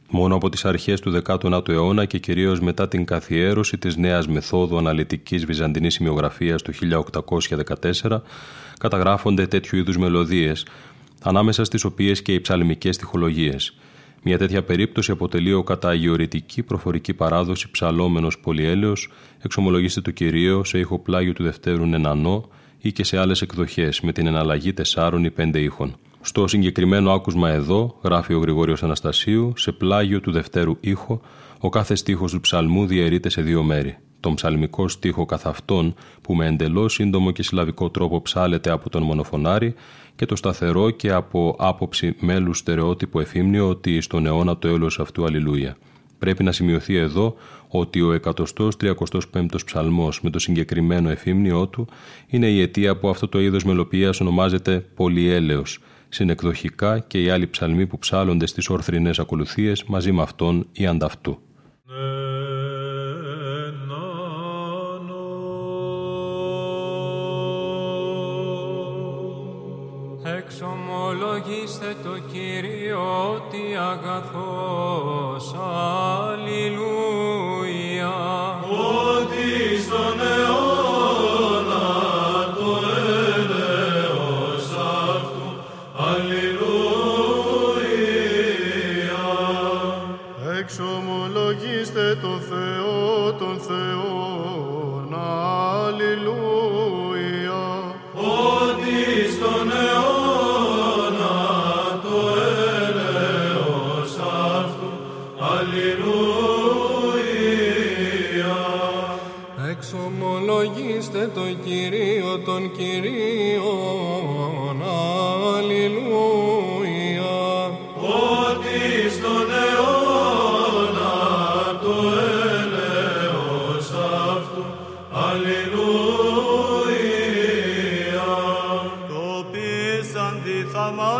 Μόνο 0.09 0.35
από 0.35 0.49
τις 0.49 0.65
αρχές 0.65 0.99
του 0.99 1.21
19ου 1.25 1.69
αιώνα 1.69 2.05
και 2.05 2.17
κυρίως 2.17 2.59
μετά 2.59 2.87
την 2.87 3.05
καθιέρωση 3.05 3.77
της 3.77 3.95
νέας 3.95 4.27
μεθόδου 4.27 4.77
αναλυτικής 4.77 5.45
βυζαντινής 5.45 5.93
σημειογραφίας 5.93 6.61
του 6.61 6.73
1814 8.01 8.21
καταγράφονται 8.79 9.47
τέτοιου 9.47 9.77
είδους 9.77 9.97
μελωδίες, 9.97 10.65
ανάμεσα 11.21 11.63
στις 11.63 11.83
οποίες 11.83 12.21
και 12.21 12.33
οι 12.33 12.41
ψαλμικές 12.41 12.95
στοιχολογίες. 12.95 13.75
Μια 14.23 14.37
τέτοια 14.37 14.63
περίπτωση 14.63 15.11
αποτελεί 15.11 15.53
ο 15.53 15.63
κατά 15.63 15.91
προφορική 16.65 17.13
παράδοση 17.13 17.71
ψαλόμενος 17.71 18.39
πολυέλεος, 18.39 19.09
εξομολογήστε 19.41 20.01
το 20.01 20.11
κυρίως 20.11 20.69
σε 20.69 20.79
ήχο 20.79 20.99
πλάγιο 20.99 21.33
του 21.33 21.43
Δευτέρου 21.43 21.85
Νενανό 21.85 22.49
ή 22.81 22.91
και 22.91 23.03
σε 23.03 23.17
άλλες 23.17 23.41
εκδοχές 23.41 24.01
με 24.01 24.11
την 24.11 24.27
εναλλαγή 24.27 24.73
τεσσάρων 24.73 25.23
ή 25.23 25.31
πέντε 25.31 25.59
ήχων. 25.59 25.95
Στο 26.25 26.47
συγκεκριμένο 26.47 27.11
άκουσμα 27.11 27.49
εδώ, 27.49 27.99
γράφει 28.03 28.33
ο 28.33 28.39
Γρηγόριος 28.39 28.83
Αναστασίου, 28.83 29.53
σε 29.55 29.71
πλάγιο 29.71 30.19
του 30.19 30.31
δευτέρου 30.31 30.77
ήχο, 30.79 31.21
ο 31.59 31.69
κάθε 31.69 31.95
στίχος 31.95 32.31
του 32.31 32.39
ψαλμού 32.39 32.85
διαιρείται 32.85 33.29
σε 33.29 33.41
δύο 33.41 33.63
μέρη. 33.63 33.97
Τον 34.19 34.33
ψαλμικό 34.33 34.87
στίχο 34.87 35.25
καθ' 35.25 35.47
αυτόν, 35.47 35.93
που 36.21 36.35
με 36.35 36.47
εντελώς 36.47 36.93
σύντομο 36.93 37.31
και 37.31 37.43
συλλαβικό 37.43 37.89
τρόπο 37.89 38.21
ψάλεται 38.21 38.69
από 38.69 38.89
τον 38.89 39.03
μονοφωνάρι, 39.03 39.73
και 40.15 40.25
το 40.25 40.35
σταθερό 40.35 40.89
και 40.89 41.11
από 41.11 41.55
άποψη 41.59 42.15
μέλους 42.19 42.57
στερεότυπο 42.57 43.19
εφήμνιο 43.19 43.69
ότι 43.69 44.01
στον 44.01 44.25
αιώνα 44.25 44.57
το 44.57 44.67
έλος 44.67 44.99
αυτού 44.99 45.25
αλληλούια. 45.25 45.77
Πρέπει 46.19 46.43
να 46.43 46.51
σημειωθεί 46.51 46.95
εδώ 46.95 47.35
ότι 47.67 48.01
ο 48.01 48.19
135ος 48.23 49.65
ψαλμός 49.65 50.21
με 50.21 50.29
το 50.29 50.39
συγκεκριμένο 50.39 51.09
εφήμνιό 51.09 51.67
του 51.67 51.87
είναι 52.27 52.47
η 52.47 52.61
αιτία 52.61 52.97
που 52.97 53.09
αυτό 53.09 53.27
το 53.27 53.41
είδος 53.41 53.63
μελοποιίας 53.63 54.19
ονομάζεται 54.21 54.85
πολυέλεος, 54.95 55.79
συνεκδοχικά 56.13 56.99
και 56.99 57.21
οι 57.21 57.29
άλλοι 57.29 57.47
ψαλμοί 57.47 57.87
που 57.87 57.97
ψάλλονται 57.97 58.45
στις 58.45 58.69
ορθρινές 58.69 59.19
ακολουθίες 59.19 59.83
μαζί 59.83 60.11
με 60.11 60.21
αυτόν 60.21 60.67
ή 60.71 60.87
ανταυτού. 60.87 61.39
Εξομολογήστε 70.37 71.95
το 72.03 72.19
Κύριο 72.31 73.33
ότι 73.33 73.75
αγαθός, 73.77 75.55
Αλληλούια. 76.29 77.22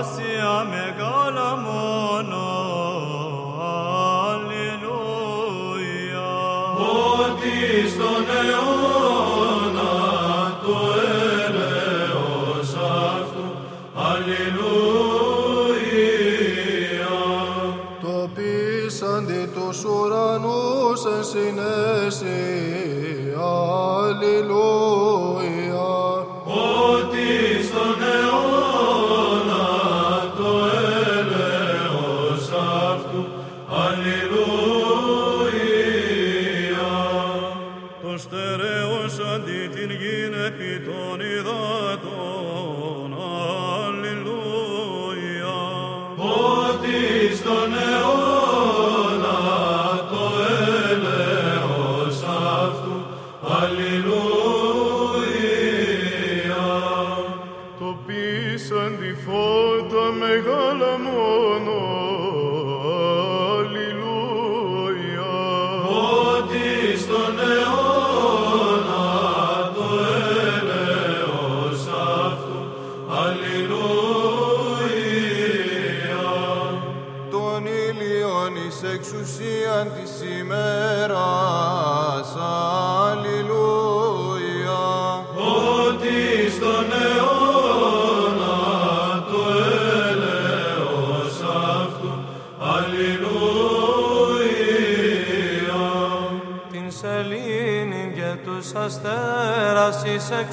Doce 0.03 0.43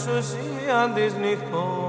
εξουσίαν 0.00 0.94
της 0.94 1.14
νυχτός. 1.14 1.79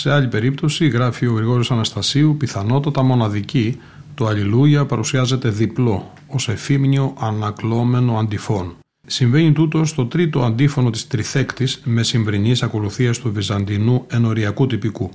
Σε 0.00 0.12
άλλη 0.12 0.28
περίπτωση, 0.28 0.88
γράφει 0.88 1.26
ο 1.26 1.32
Γρηγόριος 1.32 1.70
Αναστασίου, 1.70 2.36
πιθανότατα 2.38 3.02
μοναδική, 3.02 3.78
το 4.14 4.26
Αλληλούια 4.26 4.86
παρουσιάζεται 4.86 5.48
διπλό, 5.48 6.12
ως 6.26 6.48
εφήμνιο 6.48 7.14
ανακλώμενο 7.18 8.18
αντιφών. 8.18 8.76
Συμβαίνει 9.06 9.52
τούτος 9.52 9.88
στο 9.88 10.06
τρίτο 10.06 10.40
αντίφωνο 10.40 10.90
της 10.90 11.06
τριθέκτης 11.06 11.80
με 11.84 12.02
συμβρινής 12.02 12.62
ακολουθίας 12.62 13.18
του 13.18 13.32
βυζαντινού 13.32 14.04
ενοριακού 14.10 14.66
τυπικού. 14.66 15.10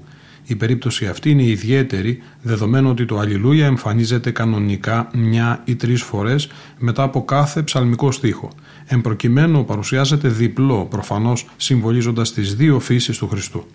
Η 0.45 0.55
περίπτωση 0.55 1.05
αυτή 1.05 1.29
είναι 1.29 1.43
ιδιαίτερη, 1.43 2.21
δεδομένου 2.41 2.89
ότι 2.89 3.05
το 3.05 3.17
Αλληλούια 3.17 3.65
εμφανίζεται 3.65 4.31
κανονικά 4.31 5.09
μια 5.13 5.61
ή 5.65 5.75
τρεις 5.75 6.01
φορές 6.01 6.49
μετά 6.77 7.03
από 7.03 7.25
κάθε 7.25 7.61
ψαλμικό 7.61 8.11
στίχο. 8.11 8.49
Εν 8.85 9.01
προκειμένου 9.01 9.65
παρουσιάζεται 9.65 10.27
διπλό, 10.27 10.85
προφανώς 10.89 11.47
συμβολίζοντας 11.57 12.33
τις 12.33 12.55
δύο 12.55 12.79
φύσεις 12.79 13.17
του 13.17 13.27
Χριστού. 13.27 13.65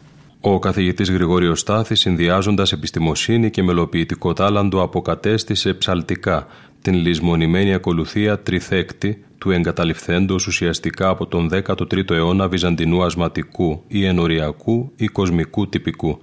Ο 0.43 0.59
καθηγητής 0.59 1.11
Γρηγόριος 1.11 1.61
Στάθη, 1.61 1.95
συνδυάζοντας 1.95 2.73
επιστημοσύνη 2.73 3.51
και 3.51 3.63
μελοποιητικό 3.63 4.33
τάλαντο, 4.33 4.83
αποκατέστησε 4.83 5.75
ψαλτικά 5.75 6.47
την 6.83 6.95
λησμονημένη 6.95 7.75
ακολουθία 7.75 8.39
τριθέκτη 8.39 9.25
του 9.39 9.51
εγκαταλειφθέντος 9.51 10.47
ουσιαστικά 10.47 11.09
από 11.09 11.27
τον 11.27 11.51
13ο 11.53 12.11
αιώνα 12.11 12.49
βυζαντινού 12.49 13.03
ασματικού 13.03 13.83
ή 13.89 14.05
ενοριακού 14.05 14.93
ή 14.97 15.07
κοσμικού 15.07 15.69
τυπικού. 15.69 16.19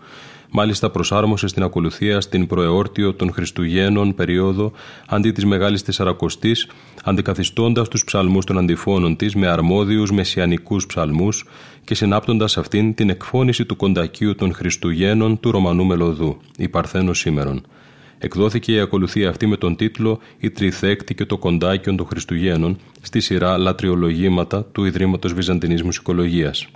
Μάλιστα 0.52 0.90
προσάρμοσε 0.90 1.48
στην 1.48 1.64
ακολουθία 1.64 2.22
στην 2.22 2.48
προεόρτιο 2.48 3.14
των 3.14 3.34
Χριστουγέννων 3.34 4.16
περίοδο 4.16 4.72
αντί 5.08 5.32
της 5.32 5.46
Μεγάλης 5.46 5.84
Τεσσαρακοστής, 5.84 6.68
αντικαθιστώντας 7.04 7.88
τους 7.88 8.04
ψαλμούς 8.04 8.46
των 8.46 8.58
αντιφώνων 8.58 9.16
της 9.16 9.36
με 9.36 9.48
αρμόδιους 9.48 10.12
μεσιανικούς 10.12 10.86
ψαλμούς 10.86 11.46
και 11.84 11.96
συνάπτοντας 11.96 12.58
αυτήν 12.58 12.94
την 12.94 13.10
εκφώνηση 13.10 13.66
του 13.66 13.76
κοντακίου 13.76 14.36
των 14.36 14.54
Χριστουγέννων 14.54 15.40
του 15.40 15.52
Ρωμανού 15.52 15.86
Μελωδού, 15.86 16.38
η 16.58 16.68
Παρθένος 16.68 17.20
σήμερον. 17.20 17.66
Εκδόθηκε 18.20 18.74
η 18.74 18.80
ακολουθία 18.80 19.30
αυτή 19.30 19.46
με 19.48 19.58
τον 19.58 19.76
τίτλο 19.76 20.20
«Η 20.40 20.50
Τριθέκτη 20.50 21.16
και 21.16 21.26
το 21.26 21.38
Κοντάκιον 21.38 21.98
των 21.98 22.06
Χριστουγέννων» 22.06 22.78
στη 23.02 23.20
σειρά 23.20 23.58
«Λατριολογήματα» 23.58 24.64
του 24.64 24.86
Ιδρύματος 24.86 25.34
Βυζαντινής 25.34 25.84
Μουσικολογίας. 25.84 26.68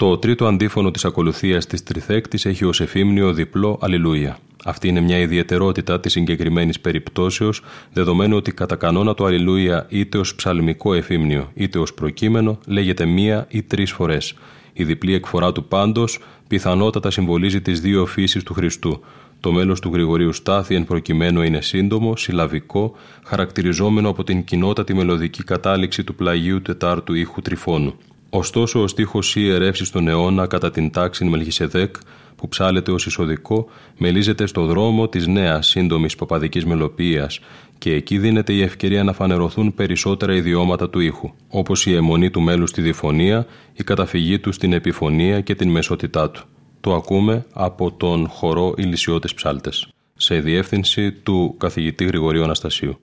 Το 0.00 0.18
τρίτο 0.18 0.46
αντίφωνο 0.46 0.90
της 0.90 1.04
ακολουθίας 1.04 1.66
της 1.66 1.82
Τριθέκτης 1.82 2.46
έχει 2.46 2.64
ως 2.64 2.80
εφήμνιο 2.80 3.32
διπλό 3.32 3.78
«Αλληλούια». 3.80 4.38
Αυτή 4.64 4.88
είναι 4.88 5.00
μια 5.00 5.18
ιδιαιτερότητα 5.18 6.00
της 6.00 6.12
συγκεκριμένης 6.12 6.80
περιπτώσεως, 6.80 7.62
δεδομένου 7.92 8.36
ότι 8.36 8.52
κατά 8.52 8.76
κανόνα 8.76 9.14
το 9.14 9.24
Αλληλούια 9.24 9.86
είτε 9.88 10.18
ως 10.18 10.34
ψαλμικό 10.34 10.94
εφήμνιο 10.94 11.50
είτε 11.54 11.78
ως 11.78 11.94
προκείμενο 11.94 12.58
λέγεται 12.66 13.04
μία 13.04 13.46
ή 13.50 13.62
τρεις 13.62 13.92
φορές. 13.92 14.34
Η 14.72 14.84
διπλή 14.84 15.14
εκφορά 15.14 15.52
του 15.52 15.64
πάντως 15.64 16.18
πιθανότατα 16.48 17.10
συμβολίζει 17.10 17.60
τις 17.60 17.80
δύο 17.80 18.06
φύσεις 18.06 18.42
του 18.42 18.54
Χριστού, 18.54 19.00
το 19.40 19.52
μέλος 19.52 19.80
του 19.80 19.90
Γρηγορίου 19.92 20.32
Στάθη 20.32 20.74
εν 20.74 20.84
προκειμένου 20.84 21.42
είναι 21.42 21.60
σύντομο, 21.60 22.16
συλλαβικό, 22.16 22.96
χαρακτηριζόμενο 23.24 24.08
από 24.08 24.24
την 24.24 24.44
κοινότατη 24.44 24.94
μελωδική 24.94 25.44
κατάληξη 25.44 26.04
του 26.04 26.14
πλαγίου 26.14 26.62
τετάρτου 26.62 27.14
ήχου 27.14 27.40
τριφώνου. 27.40 27.94
Ωστόσο, 28.30 28.82
ο 28.82 28.86
στίχος 28.86 29.36
«Η 29.36 29.40
ιερεύση 29.44 29.84
στον 29.84 30.08
αιώνα» 30.08 30.46
κατά 30.46 30.70
την 30.70 30.90
τάξη 30.90 31.24
Μελχισεδέκ, 31.24 31.96
που 32.36 32.48
ψάλεται 32.48 32.90
ως 32.90 33.06
εισοδικό, 33.06 33.68
μελίζεται 33.98 34.46
στο 34.46 34.66
δρόμο 34.66 35.08
της 35.08 35.26
νέας 35.26 35.66
σύντομης 35.66 36.14
παπαδικής 36.14 36.64
μελοποίηση 36.64 37.40
και 37.78 37.94
εκεί 37.94 38.18
δίνεται 38.18 38.52
η 38.52 38.62
ευκαιρία 38.62 39.04
να 39.04 39.12
φανερωθούν 39.12 39.74
περισσότερα 39.74 40.34
ιδιώματα 40.34 40.90
του 40.90 41.00
ήχου, 41.00 41.30
όπως 41.48 41.86
η 41.86 41.94
αιμονή 41.94 42.30
του 42.30 42.40
μέλου 42.40 42.66
στη 42.66 42.80
διφωνία, 42.82 43.46
η 43.72 43.84
καταφυγή 43.84 44.38
του 44.38 44.52
στην 44.52 44.72
επιφωνία 44.72 45.40
και 45.40 45.54
την 45.54 45.70
μεσότητά 45.70 46.30
του. 46.30 46.42
Το 46.80 46.94
ακούμε 46.94 47.46
από 47.52 47.92
τον 47.92 48.28
χορό 48.28 48.74
Ηλισιώτες 48.76 49.34
Ψάλτες, 49.34 49.88
σε 50.16 50.40
διεύθυνση 50.40 51.12
του 51.12 51.54
καθηγητή 51.58 52.04
Γρηγορίου 52.04 52.42
Αναστασίου. 52.44 53.00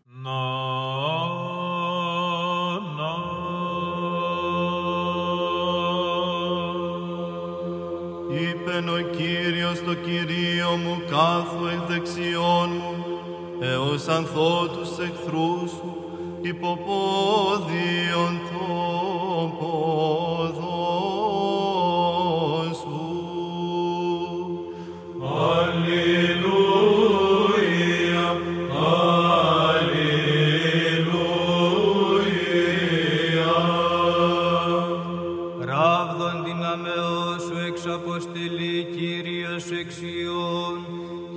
Είπεν 8.39 8.89
ο 8.89 8.99
Κύριος 9.17 9.83
το 9.83 9.93
Κυρίο 9.93 10.77
μου 10.83 11.01
κάθου 11.09 11.65
εκ 11.67 11.81
δεξιών 11.87 12.69
μου, 12.69 12.95
έως 13.59 14.07
ανθώ 14.07 14.67
τους 14.67 14.89
εχθρούς 14.89 15.69
σου, 15.69 15.95
υποπόδιον 16.41 18.33
των 18.49 19.57
ποδών 19.59 20.67
σου. 22.73 22.97
Ράβδον 25.21 26.46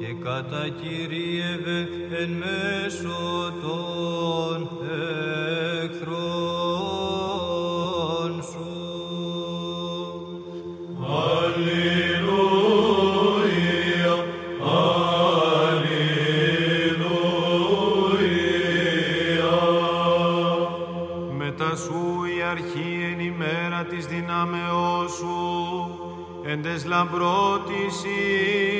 και 0.00 0.14
κατακυρίευε 0.24 1.88
εν 2.20 2.30
μέσω 2.30 3.52
των 3.62 4.68
εχθρών 5.82 6.82
σου. 8.42 8.70
Μετά 21.36 21.76
σου 21.76 22.24
η 22.38 22.42
αρχή 22.50 22.90
εν 23.12 23.20
ημέρα 23.20 23.84
της 23.84 24.06
δυνάμεώς 24.06 25.12
σου, 25.12 25.38
εν 26.44 26.62
τες 26.62 26.84
λαμπρότησης 26.84 28.79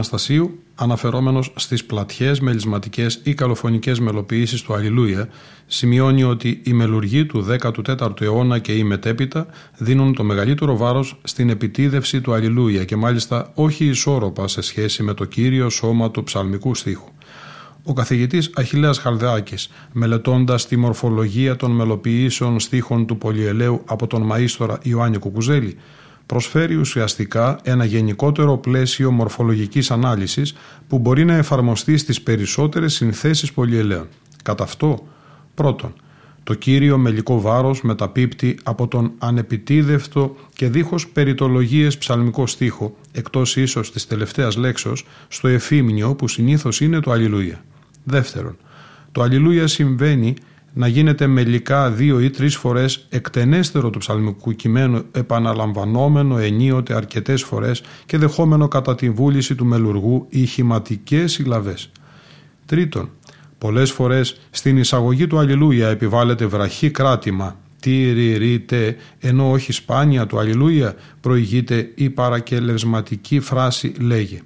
Αναστασίου, 0.00 0.58
αναφερόμενος 0.74 1.52
στις 1.56 1.84
πλατιές, 1.84 2.40
μελισματικές 2.40 3.20
ή 3.22 3.34
καλοφωνικές 3.34 4.00
μελοποιήσεις 4.00 4.62
του 4.62 4.74
Αλληλούια, 4.74 5.28
σημειώνει 5.66 6.22
ότι 6.22 6.60
οι 6.64 6.72
μελουργοί 6.72 7.26
του 7.26 7.46
14ου 7.62 8.20
αιώνα 8.20 8.58
και 8.58 8.72
οι 8.72 8.84
μετέπειτα 8.84 9.46
δίνουν 9.78 10.14
το 10.14 10.24
μεγαλύτερο 10.24 10.76
βάρος 10.76 11.20
στην 11.22 11.50
επιτίδευση 11.50 12.20
του 12.20 12.32
Αλληλούια 12.32 12.84
και 12.84 12.96
μάλιστα 12.96 13.50
όχι 13.54 13.84
ισόρροπα 13.84 14.48
σε 14.48 14.60
σχέση 14.60 15.02
με 15.02 15.14
το 15.14 15.24
κύριο 15.24 15.68
σώμα 15.68 16.10
του 16.10 16.22
ψαλμικού 16.22 16.74
στίχου. 16.74 17.08
Ο 17.82 17.92
καθηγητής 17.92 18.50
Αχιλέας 18.54 18.98
Χαλδεάκης, 18.98 19.70
μελετώντας 19.92 20.66
τη 20.66 20.76
μορφολογία 20.76 21.56
των 21.56 21.70
μελοποιήσεων 21.70 22.60
στίχων 22.60 23.06
του 23.06 23.18
Πολυελαίου 23.18 23.82
από 23.84 24.06
τον 24.06 24.30
μαΐστορα 24.32 24.76
Ιωάννη 24.82 25.18
Κουκουζέλη, 25.18 25.76
προσφέρει 26.30 26.74
ουσιαστικά 26.74 27.58
ένα 27.62 27.84
γενικότερο 27.84 28.58
πλαίσιο 28.58 29.10
μορφολογικής 29.10 29.90
ανάλυσης 29.90 30.54
που 30.88 30.98
μπορεί 30.98 31.24
να 31.24 31.34
εφαρμοστεί 31.34 31.96
στις 31.96 32.22
περισσότερες 32.22 32.94
συνθέσεις 32.94 33.52
πολυελαίων. 33.52 34.08
Κατά 34.42 34.64
αυτό, 34.64 35.06
πρώτον, 35.54 35.92
το 36.42 36.54
κύριο 36.54 36.98
μελικό 36.98 37.40
βάρος 37.40 37.82
μεταπίπτει 37.82 38.58
από 38.62 38.88
τον 38.88 39.12
ανεπιτίδευτο 39.18 40.36
και 40.52 40.68
δίχως 40.68 41.08
περιτολογίες 41.08 41.98
ψαλμικό 41.98 42.46
στίχο, 42.46 42.96
εκτός 43.12 43.56
ίσως 43.56 43.92
της 43.92 44.06
τελευταίας 44.06 44.56
λέξεως, 44.56 45.06
στο 45.28 45.48
εφήμνιο 45.48 46.14
που 46.14 46.28
συνήθως 46.28 46.80
είναι 46.80 47.00
το 47.00 47.10
Αλληλούια. 47.10 47.64
Δεύτερον, 48.04 48.56
το 49.12 49.22
Αλληλούια 49.22 49.66
συμβαίνει 49.66 50.34
να 50.72 50.86
γίνεται 50.86 51.26
μελικά 51.26 51.90
δύο 51.90 52.20
ή 52.20 52.30
τρεις 52.30 52.56
φορές 52.56 53.06
εκτενέστερο 53.08 53.90
του 53.90 53.98
ψαλμικού 53.98 54.52
κειμένου 54.52 55.04
επαναλαμβανόμενο 55.12 56.38
ενίοτε 56.38 56.94
αρκετές 56.94 57.42
φορές 57.42 57.82
και 58.06 58.18
δεχόμενο 58.18 58.68
κατά 58.68 58.94
τη 58.94 59.10
βούληση 59.10 59.54
του 59.54 59.64
μελουργού 59.64 60.26
ηχηματικές 60.28 61.32
συλλαβές. 61.32 61.90
Τρίτον, 62.66 63.10
πολλές 63.58 63.90
φορές 63.90 64.40
στην 64.50 64.76
εισαγωγή 64.76 65.26
του 65.26 65.38
Αλληλούια 65.38 65.88
επιβάλλεται 65.88 66.46
βραχή 66.46 66.90
κράτημα 66.90 67.56
τι 67.80 68.12
ριρείτε, 68.12 68.96
ενώ 69.20 69.50
όχι 69.50 69.72
σπάνια 69.72 70.26
του 70.26 70.38
Αλληλούια 70.38 70.94
προηγείται 71.20 71.92
η 71.94 72.10
παρακελευσματική 72.10 73.40
φράση 73.40 73.92
λέγει 74.00 74.40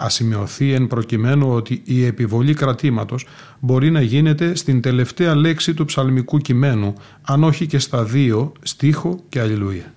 ασημειωθεί 0.00 0.72
εν 0.72 0.86
προκειμένου 0.86 1.52
ότι 1.52 1.82
η 1.84 2.04
επιβολή 2.04 2.54
κρατήματος 2.54 3.26
μπορεί 3.60 3.90
να 3.90 4.00
γίνεται 4.00 4.54
στην 4.54 4.80
τελευταία 4.80 5.34
λέξη 5.34 5.74
του 5.74 5.84
ψαλμικού 5.84 6.38
κειμένου, 6.38 6.94
αν 7.22 7.44
όχι 7.44 7.66
και 7.66 7.78
στα 7.78 8.04
δύο, 8.04 8.52
στίχο 8.62 9.20
και 9.28 9.40
αλληλούια. 9.40 9.94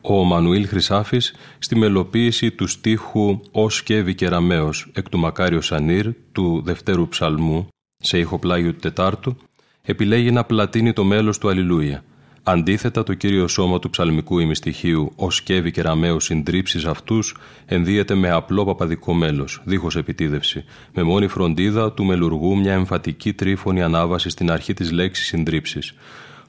Ο 0.00 0.24
Μανουήλ 0.24 0.66
Χρυσάφης 0.66 1.34
στη 1.58 1.76
μελοποίηση 1.76 2.50
του 2.50 2.66
στίχου 2.66 3.40
«Ω 3.50 3.68
σκεύη 3.68 4.14
και 4.14 4.28
ραμαίος» 4.28 4.90
εκ 4.94 5.08
του 5.08 5.18
Μακάριο 5.18 5.60
Σανίρ 5.60 6.08
του 6.32 6.62
Δευτέρου 6.64 7.08
Ψαλμού 7.08 7.68
σε 7.96 8.18
ηχοπλάγιο 8.18 8.72
του 8.72 8.78
Τετάρτου 8.78 9.36
επιλέγει 9.82 10.30
να 10.30 10.44
πλατείνει 10.44 10.92
το 10.92 11.04
μέλος 11.04 11.38
του 11.38 11.48
Αλληλούια– 11.48 12.04
Αντίθετα, 12.48 13.02
το 13.02 13.14
κύριο 13.14 13.48
σώμα 13.48 13.78
του 13.78 13.90
ψαλμικού 13.90 14.38
ημιστοιχείου, 14.38 15.12
ω 15.16 15.30
σκεύη 15.30 15.70
και 15.70 15.82
ραμαίου 15.82 16.20
συντρίψεις 16.20 16.84
αυτούς, 16.84 17.36
ενδύεται 17.66 18.14
με 18.14 18.30
απλό 18.30 18.64
παπαδικό 18.64 19.14
μέλος, 19.14 19.62
δίχως 19.64 19.96
επιτίδευση, 19.96 20.64
με 20.94 21.02
μόνη 21.02 21.26
φροντίδα 21.26 21.92
του 21.92 22.04
μελουργού 22.04 22.56
μια 22.56 22.72
εμφατική 22.72 23.32
τρίφωνη 23.32 23.82
ανάβαση 23.82 24.30
στην 24.30 24.50
αρχή 24.50 24.74
της 24.74 24.92
λέξης 24.92 25.26
συντρίψει. 25.26 25.78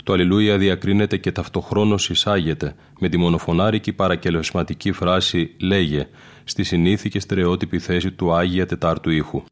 Το 0.03 0.13
Αλληλούια 0.13 0.57
διακρίνεται 0.57 1.17
και 1.17 1.31
ταυτοχρόνως 1.31 2.10
εισάγεται 2.10 2.75
με 2.99 3.10
τη 3.10 3.17
μονοφωνάρικη 3.17 3.93
παρακελεσματική 3.93 4.91
φράση 4.91 5.55
«λέγε» 5.60 6.07
στη 6.43 6.63
συνήθη 6.63 7.10
και 7.10 7.19
στερεότυπη 7.19 7.79
θέση 7.79 8.12
του 8.12 8.33
Άγια 8.33 8.65
Τετάρτου 8.65 9.10
ήχου. 9.10 9.43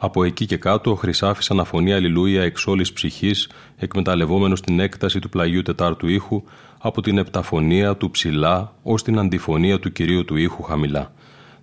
Από 0.00 0.24
εκεί 0.24 0.46
και 0.46 0.56
κάτω 0.56 0.90
ο 0.90 0.94
Χρυσάφης 0.94 1.50
αναφωνεί 1.50 1.92
αλληλούια 1.92 2.42
εξ 2.42 2.66
όλης 2.66 2.92
ψυχής, 2.92 3.48
εκμεταλλευόμενος 3.76 4.60
την 4.60 4.80
έκταση 4.80 5.18
του 5.18 5.28
πλαγιού 5.28 5.62
τετάρτου 5.62 6.08
ήχου 6.08 6.42
από 6.78 7.00
την 7.00 7.18
επταφωνία 7.18 7.96
του 7.96 8.10
ψηλά 8.10 8.72
ως 8.82 9.02
την 9.02 9.18
αντιφωνία 9.18 9.78
του 9.78 9.92
κυρίου 9.92 10.24
του 10.24 10.36
ήχου 10.36 10.62
χαμηλά. 10.62 11.12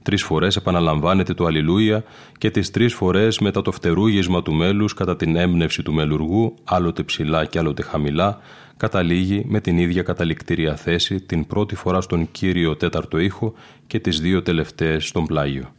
Τρεις 0.03 0.23
φορές 0.23 0.55
επαναλαμβάνεται 0.55 1.33
το 1.33 1.45
Αλληλούια 1.45 2.03
και 2.37 2.51
τις 2.51 2.71
τρεις 2.71 2.93
φορές 2.93 3.39
μετά 3.39 3.61
το 3.61 3.71
φτερούγισμα 3.71 4.41
του 4.41 4.53
μέλους 4.53 4.93
κατά 4.93 5.15
την 5.15 5.36
έμπνευση 5.36 5.83
του 5.83 5.93
μελουργού, 5.93 6.55
άλλοτε 6.63 7.03
ψηλά 7.03 7.45
και 7.45 7.59
άλλοτε 7.59 7.83
χαμηλά, 7.83 8.39
καταλήγει 8.77 9.45
με 9.47 9.59
την 9.59 9.77
ίδια 9.77 10.03
καταληκτήρια 10.03 10.75
θέση 10.75 11.21
την 11.21 11.47
πρώτη 11.47 11.75
φορά 11.75 12.01
στον 12.01 12.31
κύριο 12.31 12.75
τέταρτο 12.75 13.17
ήχο 13.17 13.53
και 13.88 13.99
τις 13.99 14.19
δύο 14.19 14.41
τελευταίες 14.41 15.07
στον 15.07 15.25
πλάγιο. 15.25 15.73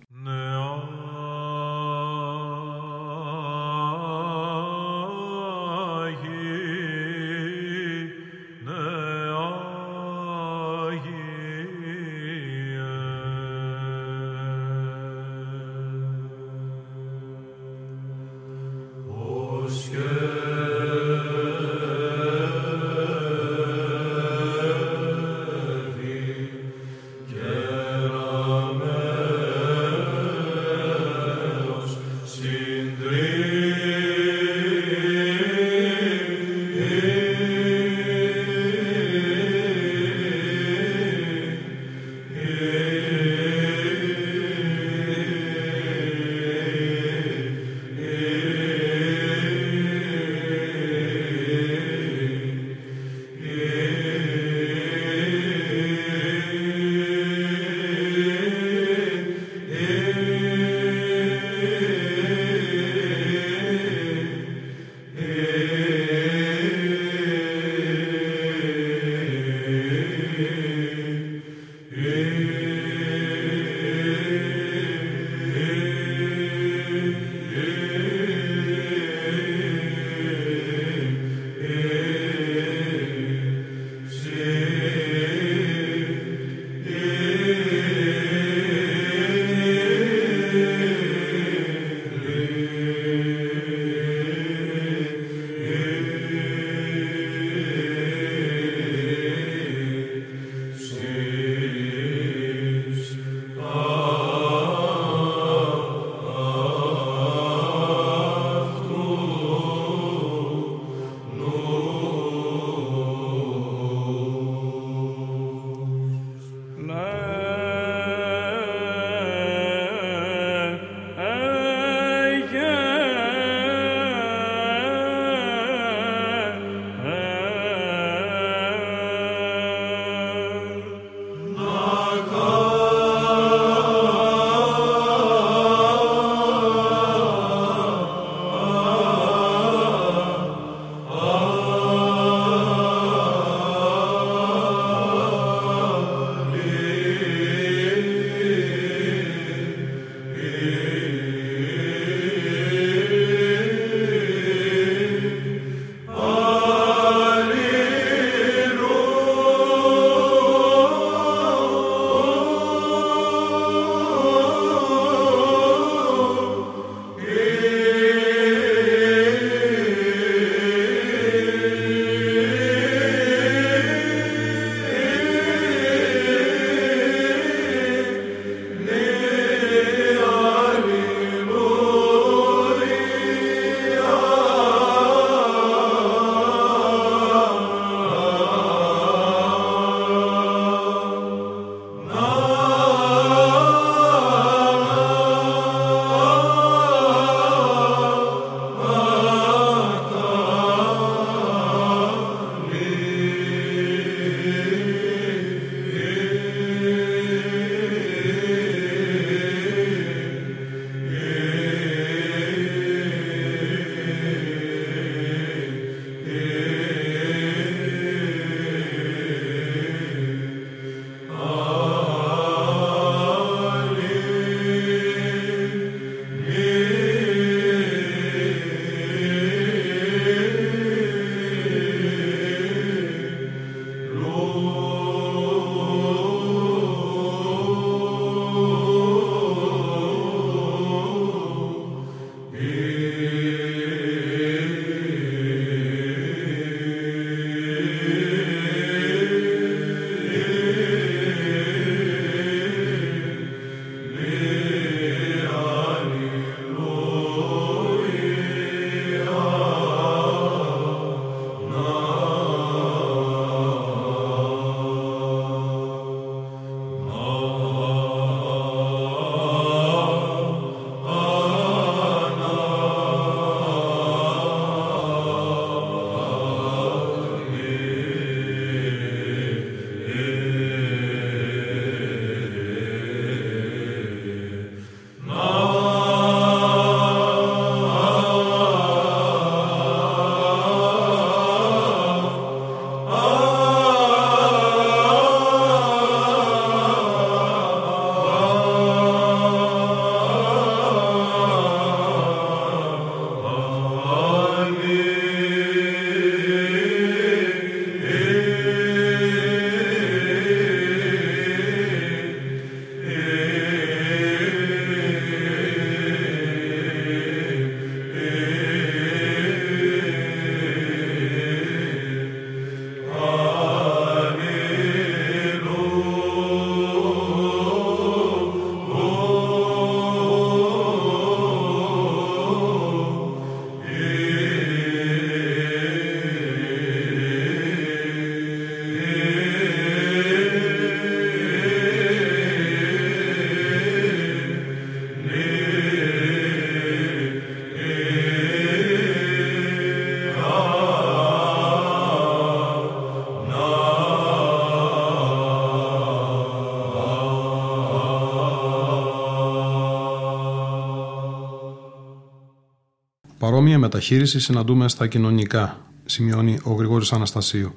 Παρόμοια 363.67 363.89
μεταχείρισης 363.89 364.45
συναντούμε 364.45 364.89
στα 364.89 365.07
κοινωνικά, 365.07 365.81
σημειώνει 366.05 366.59
ο 366.63 366.73
Γρηγόρης 366.73 367.13
Αναστασίου. 367.13 367.75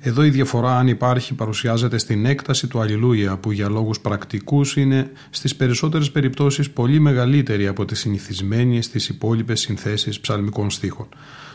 Εδώ 0.00 0.24
η 0.24 0.30
διαφορά, 0.30 0.78
αν 0.78 0.88
υπάρχει, 0.88 1.34
παρουσιάζεται 1.34 1.98
στην 1.98 2.26
έκταση 2.26 2.66
του 2.66 2.80
Αλληλούια, 2.80 3.36
που 3.36 3.52
για 3.52 3.68
λόγους 3.68 4.00
πρακτικούς 4.00 4.76
είναι 4.76 5.10
στις 5.30 5.56
περισσότερες 5.56 6.10
περιπτώσεις 6.10 6.70
πολύ 6.70 7.00
μεγαλύτερη 7.00 7.66
από 7.66 7.84
τη 7.84 7.94
συνηθισμένη 7.94 8.82
στις 8.82 9.08
υπόλοιπες 9.08 9.60
συνθέσεις 9.60 10.20
ψαλμικών 10.20 10.70
στίχων. 10.70 11.08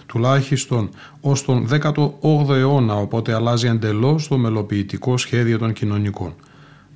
Τουλάχιστον 0.05 0.89
ως 1.21 1.45
τον 1.45 1.67
18ο 1.67 2.49
αιώνα, 2.49 2.95
οπότε 2.95 3.33
αλλάζει 3.33 3.67
εντελώς 3.67 4.27
το 4.27 4.37
μελοποιητικό 4.37 5.17
σχέδιο 5.17 5.57
των 5.57 5.73
κοινωνικών. 5.73 6.35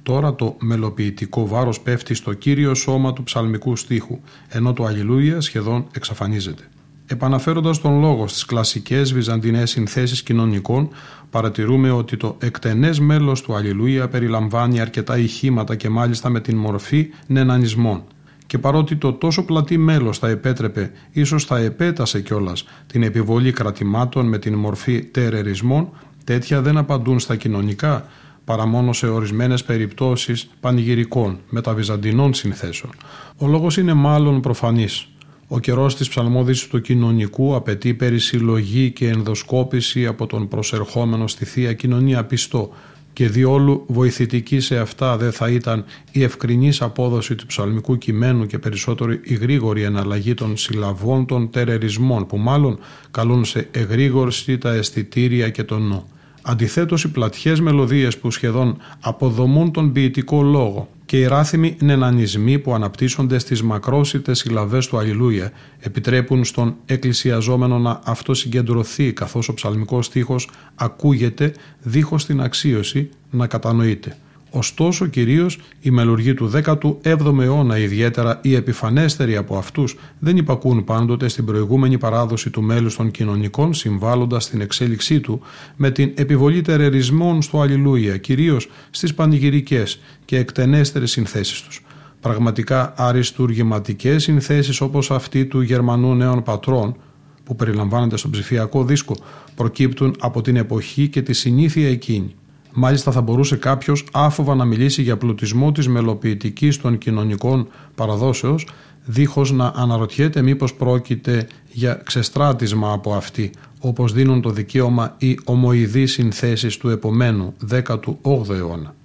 Τώρα 0.03 0.35
το 0.35 0.55
μελοποιητικό 0.59 1.47
βάρος 1.47 1.79
πέφτει 1.79 2.13
στο 2.13 2.33
κύριο 2.33 2.73
σώμα 2.73 3.13
του 3.13 3.23
ψαλμικού 3.23 3.75
στίχου, 3.75 4.19
ενώ 4.47 4.73
το 4.73 4.83
Αλληλούια 4.83 5.41
σχεδόν 5.41 5.87
εξαφανίζεται. 5.95 6.63
Επαναφέροντας 7.11 7.81
τον 7.81 7.99
λόγο 7.99 8.27
στις 8.27 8.45
κλασικές 8.45 9.13
βυζαντινές 9.13 9.69
συνθέσεις 9.69 10.23
κοινωνικών, 10.23 10.89
παρατηρούμε 11.29 11.91
ότι 11.91 12.17
το 12.17 12.35
εκτενές 12.39 12.99
μέλος 12.99 13.41
του 13.41 13.55
Αλληλούια 13.55 14.07
περιλαμβάνει 14.07 14.79
αρκετά 14.79 15.17
ηχήματα 15.17 15.75
και 15.75 15.89
μάλιστα 15.89 16.29
με 16.29 16.39
την 16.39 16.57
μορφή 16.57 17.09
νενανισμών. 17.27 18.03
Και 18.47 18.57
παρότι 18.57 18.95
το 18.95 19.13
τόσο 19.13 19.45
πλατή 19.45 19.77
μέλος 19.77 20.17
θα 20.17 20.29
επέτρεπε, 20.29 20.91
ίσως 21.11 21.45
θα 21.45 21.57
επέτασε 21.57 22.21
κιόλας 22.21 22.63
την 22.87 23.03
επιβολή 23.03 23.51
κρατημάτων 23.51 24.27
με 24.27 24.37
την 24.37 24.53
μορφή 24.53 25.03
τερερισμών, 25.03 25.89
τέτοια 26.23 26.61
δεν 26.61 26.77
απαντούν 26.77 27.19
στα 27.19 27.35
κοινωνικά, 27.35 28.05
παρά 28.45 28.65
μόνο 28.65 28.93
σε 28.93 29.07
ορισμένες 29.07 29.63
περιπτώσεις 29.63 30.49
πανηγυρικών, 30.59 31.39
μεταβυζαντινών 31.49 32.33
συνθέσεων. 32.33 32.91
Ο 33.37 33.47
λόγος 33.47 33.77
είναι 33.77 33.93
μάλλον 33.93 34.41
προφανής. 34.41 35.10
Ο 35.53 35.59
καιρός 35.59 35.95
της 35.95 36.09
ψαλμόδησης 36.09 36.67
του 36.67 36.81
κοινωνικού 36.81 37.55
απαιτεί 37.55 37.93
περισυλλογή 37.93 38.91
και 38.91 39.07
ενδοσκόπηση 39.07 40.05
από 40.05 40.27
τον 40.27 40.47
προσερχόμενο 40.47 41.27
στη 41.27 41.45
θεία 41.45 41.73
κοινωνία 41.73 42.23
πιστό 42.23 42.69
και 43.13 43.27
διόλου 43.27 43.83
βοηθητική 43.87 44.59
σε 44.59 44.77
αυτά 44.77 45.17
δεν 45.17 45.31
θα 45.31 45.49
ήταν 45.49 45.85
η 46.11 46.23
ευκρινής 46.23 46.81
απόδοση 46.81 47.35
του 47.35 47.45
ψαλμικού 47.45 47.97
κειμένου 47.97 48.45
και 48.45 48.59
περισσότερο 48.59 49.11
η 49.23 49.33
γρήγορη 49.33 49.83
εναλλαγή 49.83 50.33
των 50.33 50.57
συλλαβών 50.57 51.25
των 51.25 51.49
τερερισμών 51.49 52.25
που 52.25 52.37
μάλλον 52.37 52.79
καλούν 53.11 53.45
σε 53.45 53.67
εγρήγορση 53.71 54.57
τα 54.57 54.73
αισθητήρια 54.73 55.49
και 55.49 55.63
τον 55.63 55.81
νου. 55.81 56.05
Αντιθέτως 56.41 57.03
οι 57.03 57.11
πλατιές 57.11 57.59
μελωδίες 57.59 58.17
που 58.17 58.31
σχεδόν 58.31 58.77
αποδομούν 58.99 59.71
τον 59.71 59.91
ποιητικό 59.91 60.41
λόγο 60.41 60.89
και 61.11 61.19
οι 61.19 61.25
ράθιμοι 61.25 61.75
νενανισμοί 61.81 62.59
που 62.59 62.73
αναπτύσσονται 62.73 63.39
στις 63.39 63.63
μακρόσιτες 63.63 64.39
συλλαβές 64.39 64.87
του 64.87 64.97
Αλληλούια 64.97 65.51
επιτρέπουν 65.79 66.45
στον 66.45 66.75
εκκλησιαζόμενο 66.85 67.79
να 67.79 68.01
αυτοσυγκεντρωθεί 68.03 69.13
καθώς 69.13 69.49
ο 69.49 69.53
ψαλμικός 69.53 70.05
στίχος 70.05 70.49
ακούγεται 70.75 71.53
δίχως 71.81 72.25
την 72.25 72.41
αξίωση 72.41 73.09
να 73.29 73.47
κατανοείται. 73.47 74.17
Ωστόσο, 74.53 75.07
κυρίως 75.07 75.59
οι 75.81 75.91
μελουργοί 75.91 76.33
του 76.33 76.51
17ου 76.53 77.39
αιώνα, 77.39 77.77
ιδιαίτερα 77.77 78.39
οι 78.41 78.55
επιφανέστεροι 78.55 79.35
από 79.35 79.57
αυτούς, 79.57 79.97
δεν 80.19 80.37
υπακούν 80.37 80.83
πάντοτε 80.83 81.27
στην 81.27 81.45
προηγούμενη 81.45 81.97
παράδοση 81.97 82.49
του 82.49 82.61
μέλους 82.61 82.95
των 82.95 83.11
κοινωνικών, 83.11 83.73
συμβάλλοντας 83.73 84.43
στην 84.43 84.61
εξέλιξή 84.61 85.19
του 85.19 85.41
με 85.75 85.91
την 85.91 86.11
επιβολή 86.15 86.61
τερερισμών 86.61 87.41
στο 87.41 87.61
Αλληλούια, 87.61 88.17
κυρίως 88.17 88.69
στις 88.89 89.13
πανηγυρικές 89.13 89.99
και 90.25 90.37
εκτενέστερες 90.37 91.11
συνθέσεις 91.11 91.61
τους. 91.61 91.83
Πραγματικά 92.19 92.93
αριστούργηματικές 92.97 94.23
συνθέσεις 94.23 94.81
όπως 94.81 95.11
αυτή 95.11 95.45
του 95.45 95.61
Γερμανού 95.61 96.15
Νέων 96.15 96.43
Πατρών, 96.43 96.95
που 97.43 97.55
περιλαμβάνεται 97.55 98.17
στον 98.17 98.31
ψηφιακό 98.31 98.83
δίσκο, 98.83 99.15
προκύπτουν 99.55 100.15
από 100.19 100.41
την 100.41 100.55
εποχή 100.55 101.07
και 101.07 101.21
τη 101.21 101.33
συνήθεια 101.33 101.89
εκείνη. 101.89 102.35
Μάλιστα 102.73 103.11
θα 103.11 103.21
μπορούσε 103.21 103.55
κάποιος 103.55 104.05
άφοβα 104.11 104.55
να 104.55 104.65
μιλήσει 104.65 105.01
για 105.01 105.17
πλουτισμό 105.17 105.71
της 105.71 105.87
μελοποιητικής 105.87 106.77
των 106.77 106.97
κοινωνικών 106.97 107.67
παραδόσεως 107.95 108.67
δίχως 109.05 109.51
να 109.51 109.71
αναρωτιέται 109.75 110.41
μήπως 110.41 110.73
πρόκειται 110.73 111.47
για 111.71 112.01
ξεστράτισμα 112.05 112.91
από 112.91 113.13
αυτή 113.13 113.51
όπως 113.79 114.13
δίνουν 114.13 114.41
το 114.41 114.49
δικαίωμα 114.49 115.15
οι 115.17 115.39
ομοειδείς 115.43 116.11
συνθέσεις 116.11 116.77
του 116.77 116.89
επομένου 116.89 117.53
18ου 117.71 118.49
αιώνα. 118.49 118.95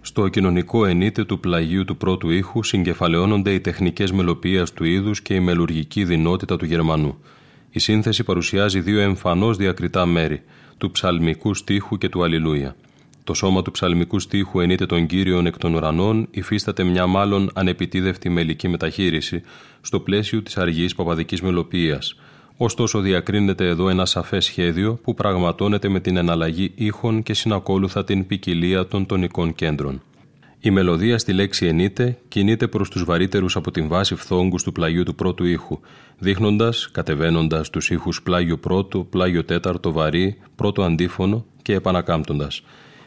Στο 0.00 0.28
κοινωνικό 0.28 0.86
ενίτε 0.86 1.24
του 1.24 1.40
πλαγίου 1.40 1.84
του 1.84 1.96
πρώτου 1.96 2.30
ήχου 2.30 2.62
συγκεφαλαιώνονται 2.62 3.52
οι 3.52 3.60
τεχνικές 3.60 4.12
μελοποιίας 4.12 4.72
του 4.72 4.84
είδους 4.84 5.20
και 5.20 5.34
η 5.34 5.40
μελουργική 5.40 6.04
δυνότητα 6.04 6.56
του 6.56 6.64
Γερμανού. 6.64 7.18
Η 7.70 7.78
σύνθεση 7.78 8.24
παρουσιάζει 8.24 8.80
δύο 8.80 9.00
εμφανώς 9.00 9.56
διακριτά 9.56 10.06
μέρη– 10.06 10.42
του 10.78 10.90
ψαλμικού 10.90 11.54
στίχου 11.54 11.98
και 11.98 12.08
του 12.08 12.24
Αλληλούια. 12.24 12.76
Το 13.24 13.34
σώμα 13.34 13.62
του 13.62 13.70
ψαλμικού 13.70 14.18
στίχου 14.18 14.60
ενείται 14.60 14.86
των 14.86 15.06
Κύριων 15.06 15.46
εκ 15.46 15.58
των 15.58 15.74
ουρανών, 15.74 16.26
υφίσταται 16.30 16.84
μια 16.84 17.06
μάλλον 17.06 17.50
ανεπιτίδευτη 17.54 18.28
μελική 18.28 18.68
μεταχείριση 18.68 19.42
στο 19.80 20.00
πλαίσιο 20.00 20.42
της 20.42 20.56
αργής 20.56 20.94
παπαδικής 20.94 21.42
μελοποίηση. 21.42 22.16
Ωστόσο, 22.56 23.00
διακρίνεται 23.00 23.66
εδώ 23.66 23.88
ένα 23.88 24.06
σαφές 24.06 24.44
σχέδιο 24.44 24.94
που 25.02 25.14
πραγματώνεται 25.14 25.88
με 25.88 26.00
την 26.00 26.16
εναλλαγή 26.16 26.72
ήχων 26.74 27.22
και 27.22 27.34
συνακόλουθα 27.34 28.04
την 28.04 28.26
ποικιλία 28.26 28.86
των 28.86 29.06
τονικών 29.06 29.54
κέντρων. 29.54 30.02
Η 30.60 30.70
μελωδία 30.70 31.18
στη 31.18 31.32
λέξη 31.32 31.66
ενείται 31.66 32.18
κινείται 32.28 32.68
προς 32.68 32.90
τους 32.90 33.04
βαρύτερους 33.04 33.56
από 33.56 33.70
την 33.70 33.88
βάση 33.88 34.14
φθόγκους 34.14 34.62
του 34.62 34.72
πλαγιού 34.72 35.02
του 35.02 35.14
πρώτου 35.14 35.44
ήχου, 35.44 35.80
δείχνοντας, 36.18 36.88
κατεβαίνοντας 36.92 37.70
τους 37.70 37.90
ήχους 37.90 38.22
πλάγιο 38.22 38.58
πρώτο, 38.58 38.98
πλάγιο 38.98 39.44
τέταρτο, 39.44 39.92
βαρύ, 39.92 40.38
πρώτο 40.56 40.82
αντίφωνο 40.82 41.44
και 41.62 41.74
επανακάμπτοντας. 41.74 42.62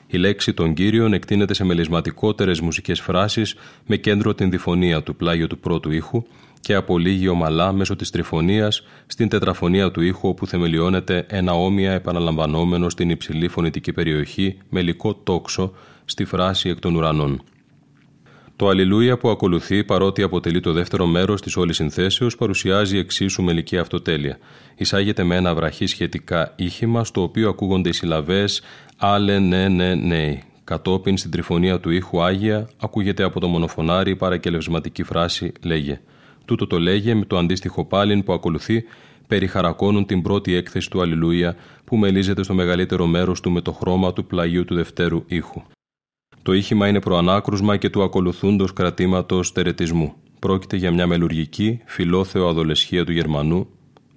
Η 0.08 0.18
λέξη 0.18 0.54
των 0.54 0.74
κύριων 0.74 1.14
εκτείνεται 1.14 1.54
σε 1.54 1.64
μελισματικότερες 1.64 2.60
μουσικές 2.60 3.00
φράσεις 3.02 3.56
με 3.86 3.96
κέντρο 3.98 4.34
την 4.34 4.50
διφωνία 4.50 5.04
του 5.04 5.16
πλάγιο 5.16 5.48
του 5.48 5.60
πρώτου 5.60 5.92
ήχου 5.92 6.24
και 6.60 6.74
απολύγει 6.74 7.28
ομαλά 7.28 7.72
μέσω 7.72 7.96
της 7.96 8.10
τριφωνίας 8.10 8.84
στην 9.06 9.30
τετραφωνία 9.30 9.92
του 9.92 10.02
ήχου 10.02 10.30
όπου 10.30 10.48
θεμελιώνεται 10.48 11.26
ένα 11.30 11.54
όμοια 11.54 11.92
επαναλαμβανόμενο 11.92 12.90
στην 12.90 13.10
υψηλή 13.10 13.48
φωνητική 13.48 13.94
περιοχή 13.94 14.58
μελικό 14.70 15.16
τόξο 15.16 15.74
στη 16.10 16.26
φράση 16.26 16.70
εκ 16.70 16.80
των 16.80 16.96
ουρανών. 16.96 17.42
Το 18.56 18.68
Αλληλούια 18.68 19.18
που 19.18 19.30
ακολουθεί, 19.30 19.84
παρότι 19.84 20.22
αποτελεί 20.22 20.60
το 20.60 20.72
δεύτερο 20.72 21.06
μέρος 21.06 21.42
της 21.42 21.58
όλης 21.58 21.76
συνθέσεως, 21.76 22.36
παρουσιάζει 22.36 22.98
εξίσου 22.98 23.44
μελική 23.44 23.78
αυτοτέλεια. 23.78 24.38
Εισάγεται 24.76 25.24
με 25.24 25.36
ένα 25.36 25.56
βραχή 25.56 25.86
σχετικά 25.86 26.54
ήχημα, 26.56 27.04
στο 27.04 27.22
οποίο 27.22 27.50
ακούγονται 27.50 27.90
οι 27.90 27.94
συλλαβές 27.94 28.62
Άλε, 28.98 29.40
ναι, 29.40 29.68
ναι, 29.68 29.96
ναι. 29.96 30.40
Κατόπιν 30.64 31.18
στην 31.18 31.32
τριφωνία 31.32 31.80
του 31.80 31.90
ήχου 31.90 32.22
Άγια, 32.22 32.70
ακούγεται 32.80 33.24
από 33.24 33.40
το 33.40 33.48
μονοφωνάρι 33.48 34.12
η 34.12 34.16
παρακελευσματική 34.16 35.04
φράση 35.04 35.52
Λέγε. 35.64 36.02
Τούτο 36.46 36.68
το 36.68 36.80
λέγε 36.80 37.14
με 37.14 37.26
το 37.26 37.38
αντίστοιχο 37.38 37.86
πάλιν 37.86 38.24
που 38.24 38.34
ακολουθεί 38.34 38.84
περιχαρακώνουν 39.28 40.06
την 40.06 40.22
πρώτη 40.22 40.54
έκθεση 40.54 40.90
του 40.90 41.02
Αλληλούια 41.02 41.56
που 41.86 41.98
μελίζεται 41.98 42.44
στο 42.44 42.54
μεγαλύτερο 42.54 43.06
μέρος 43.06 43.42
του 43.42 43.52
με 43.52 43.62
το 43.62 43.72
χρώμα 43.72 44.14
του 44.14 44.26
πλαγιού 44.26 44.66
του 44.66 44.76
δευτέρου 44.76 45.24
ήχου. 45.28 45.62
Το 46.50 46.56
ήχημα 46.56 46.88
είναι 46.88 47.00
προανάκρουσμα 47.00 47.78
και 47.78 47.90
του 47.90 48.04
ακολουθούντος 48.04 48.74
κρατήματος 48.74 49.52
τερετισμού. 49.52 50.14
Πρόκειται 50.40 50.76
για 50.76 50.92
μια 50.92 51.08
μελουργική, 51.08 51.82
φιλόθεο 51.86 52.48
αδολεσχία 52.48 53.06
του 53.06 53.12
Γερμανού, 53.12 53.68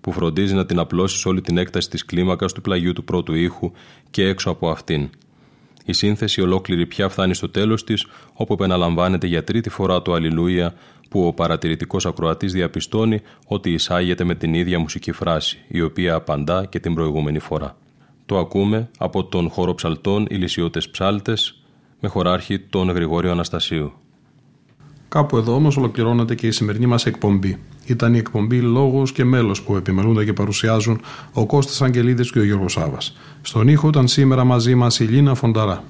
που 0.00 0.12
φροντίζει 0.12 0.54
να 0.54 0.66
την 0.66 0.78
απλώσει 0.78 1.18
σε 1.18 1.28
όλη 1.28 1.40
την 1.40 1.58
έκταση 1.58 1.90
της 1.90 2.04
κλίμακας 2.04 2.52
του 2.52 2.60
πλαγιού 2.60 2.92
του 2.92 3.04
πρώτου 3.04 3.34
ήχου 3.34 3.72
και 4.10 4.26
έξω 4.26 4.50
από 4.50 4.70
αυτήν. 4.70 5.08
Η 5.84 5.92
σύνθεση 5.92 6.40
ολόκληρη 6.40 6.86
πια 6.86 7.08
φτάνει 7.08 7.34
στο 7.34 7.48
τέλος 7.48 7.84
της, 7.84 8.06
όπου 8.32 8.52
επαναλαμβάνεται 8.52 9.26
για 9.26 9.44
τρίτη 9.44 9.68
φορά 9.68 10.02
το 10.02 10.12
Αλληλούια, 10.12 10.74
που 11.08 11.26
ο 11.26 11.32
παρατηρητικός 11.32 12.06
ακροατής 12.06 12.52
διαπιστώνει 12.52 13.20
ότι 13.46 13.72
εισάγεται 13.72 14.24
με 14.24 14.34
την 14.34 14.54
ίδια 14.54 14.78
μουσική 14.78 15.12
φράση, 15.12 15.58
η 15.68 15.82
οποία 15.82 16.14
απαντά 16.14 16.64
και 16.64 16.80
την 16.80 16.94
προηγούμενη 16.94 17.38
φορά. 17.38 17.76
Το 18.26 18.38
ακούμε 18.38 18.90
από 18.98 19.24
τον 19.24 19.48
χώρο 19.48 19.74
ψαλτών 19.74 20.26
Ηλισιώτε 20.30 20.80
Ψάλτες, 20.90 21.61
με 22.02 22.08
χωράρχη 22.08 22.58
τον 22.58 22.90
Γρηγόριο 22.90 23.30
Αναστασίου. 23.30 23.92
Κάπου 25.08 25.36
εδώ 25.36 25.54
όμως 25.54 25.76
ολοκληρώνεται 25.76 26.34
και 26.34 26.46
η 26.46 26.50
σημερινή 26.50 26.86
μας 26.86 27.06
εκπομπή. 27.06 27.58
Ήταν 27.84 28.14
η 28.14 28.18
εκπομπή 28.18 28.60
Λόγος 28.60 29.12
και 29.12 29.24
Μέλος 29.24 29.62
που 29.62 29.76
επιμελούνται 29.76 30.24
και 30.24 30.32
παρουσιάζουν 30.32 31.00
ο 31.32 31.46
Κώστας 31.46 31.82
Αγγελίδης 31.82 32.32
και 32.32 32.38
ο 32.38 32.44
Γιώργος 32.44 32.72
Σάβα. 32.72 32.98
Στον 33.42 33.68
ήχο 33.68 33.88
ήταν 33.88 34.08
σήμερα 34.08 34.44
μαζί 34.44 34.74
μας 34.74 35.00
η 35.00 35.04
Λίνα 35.04 35.34
Φονταρά. 35.34 35.84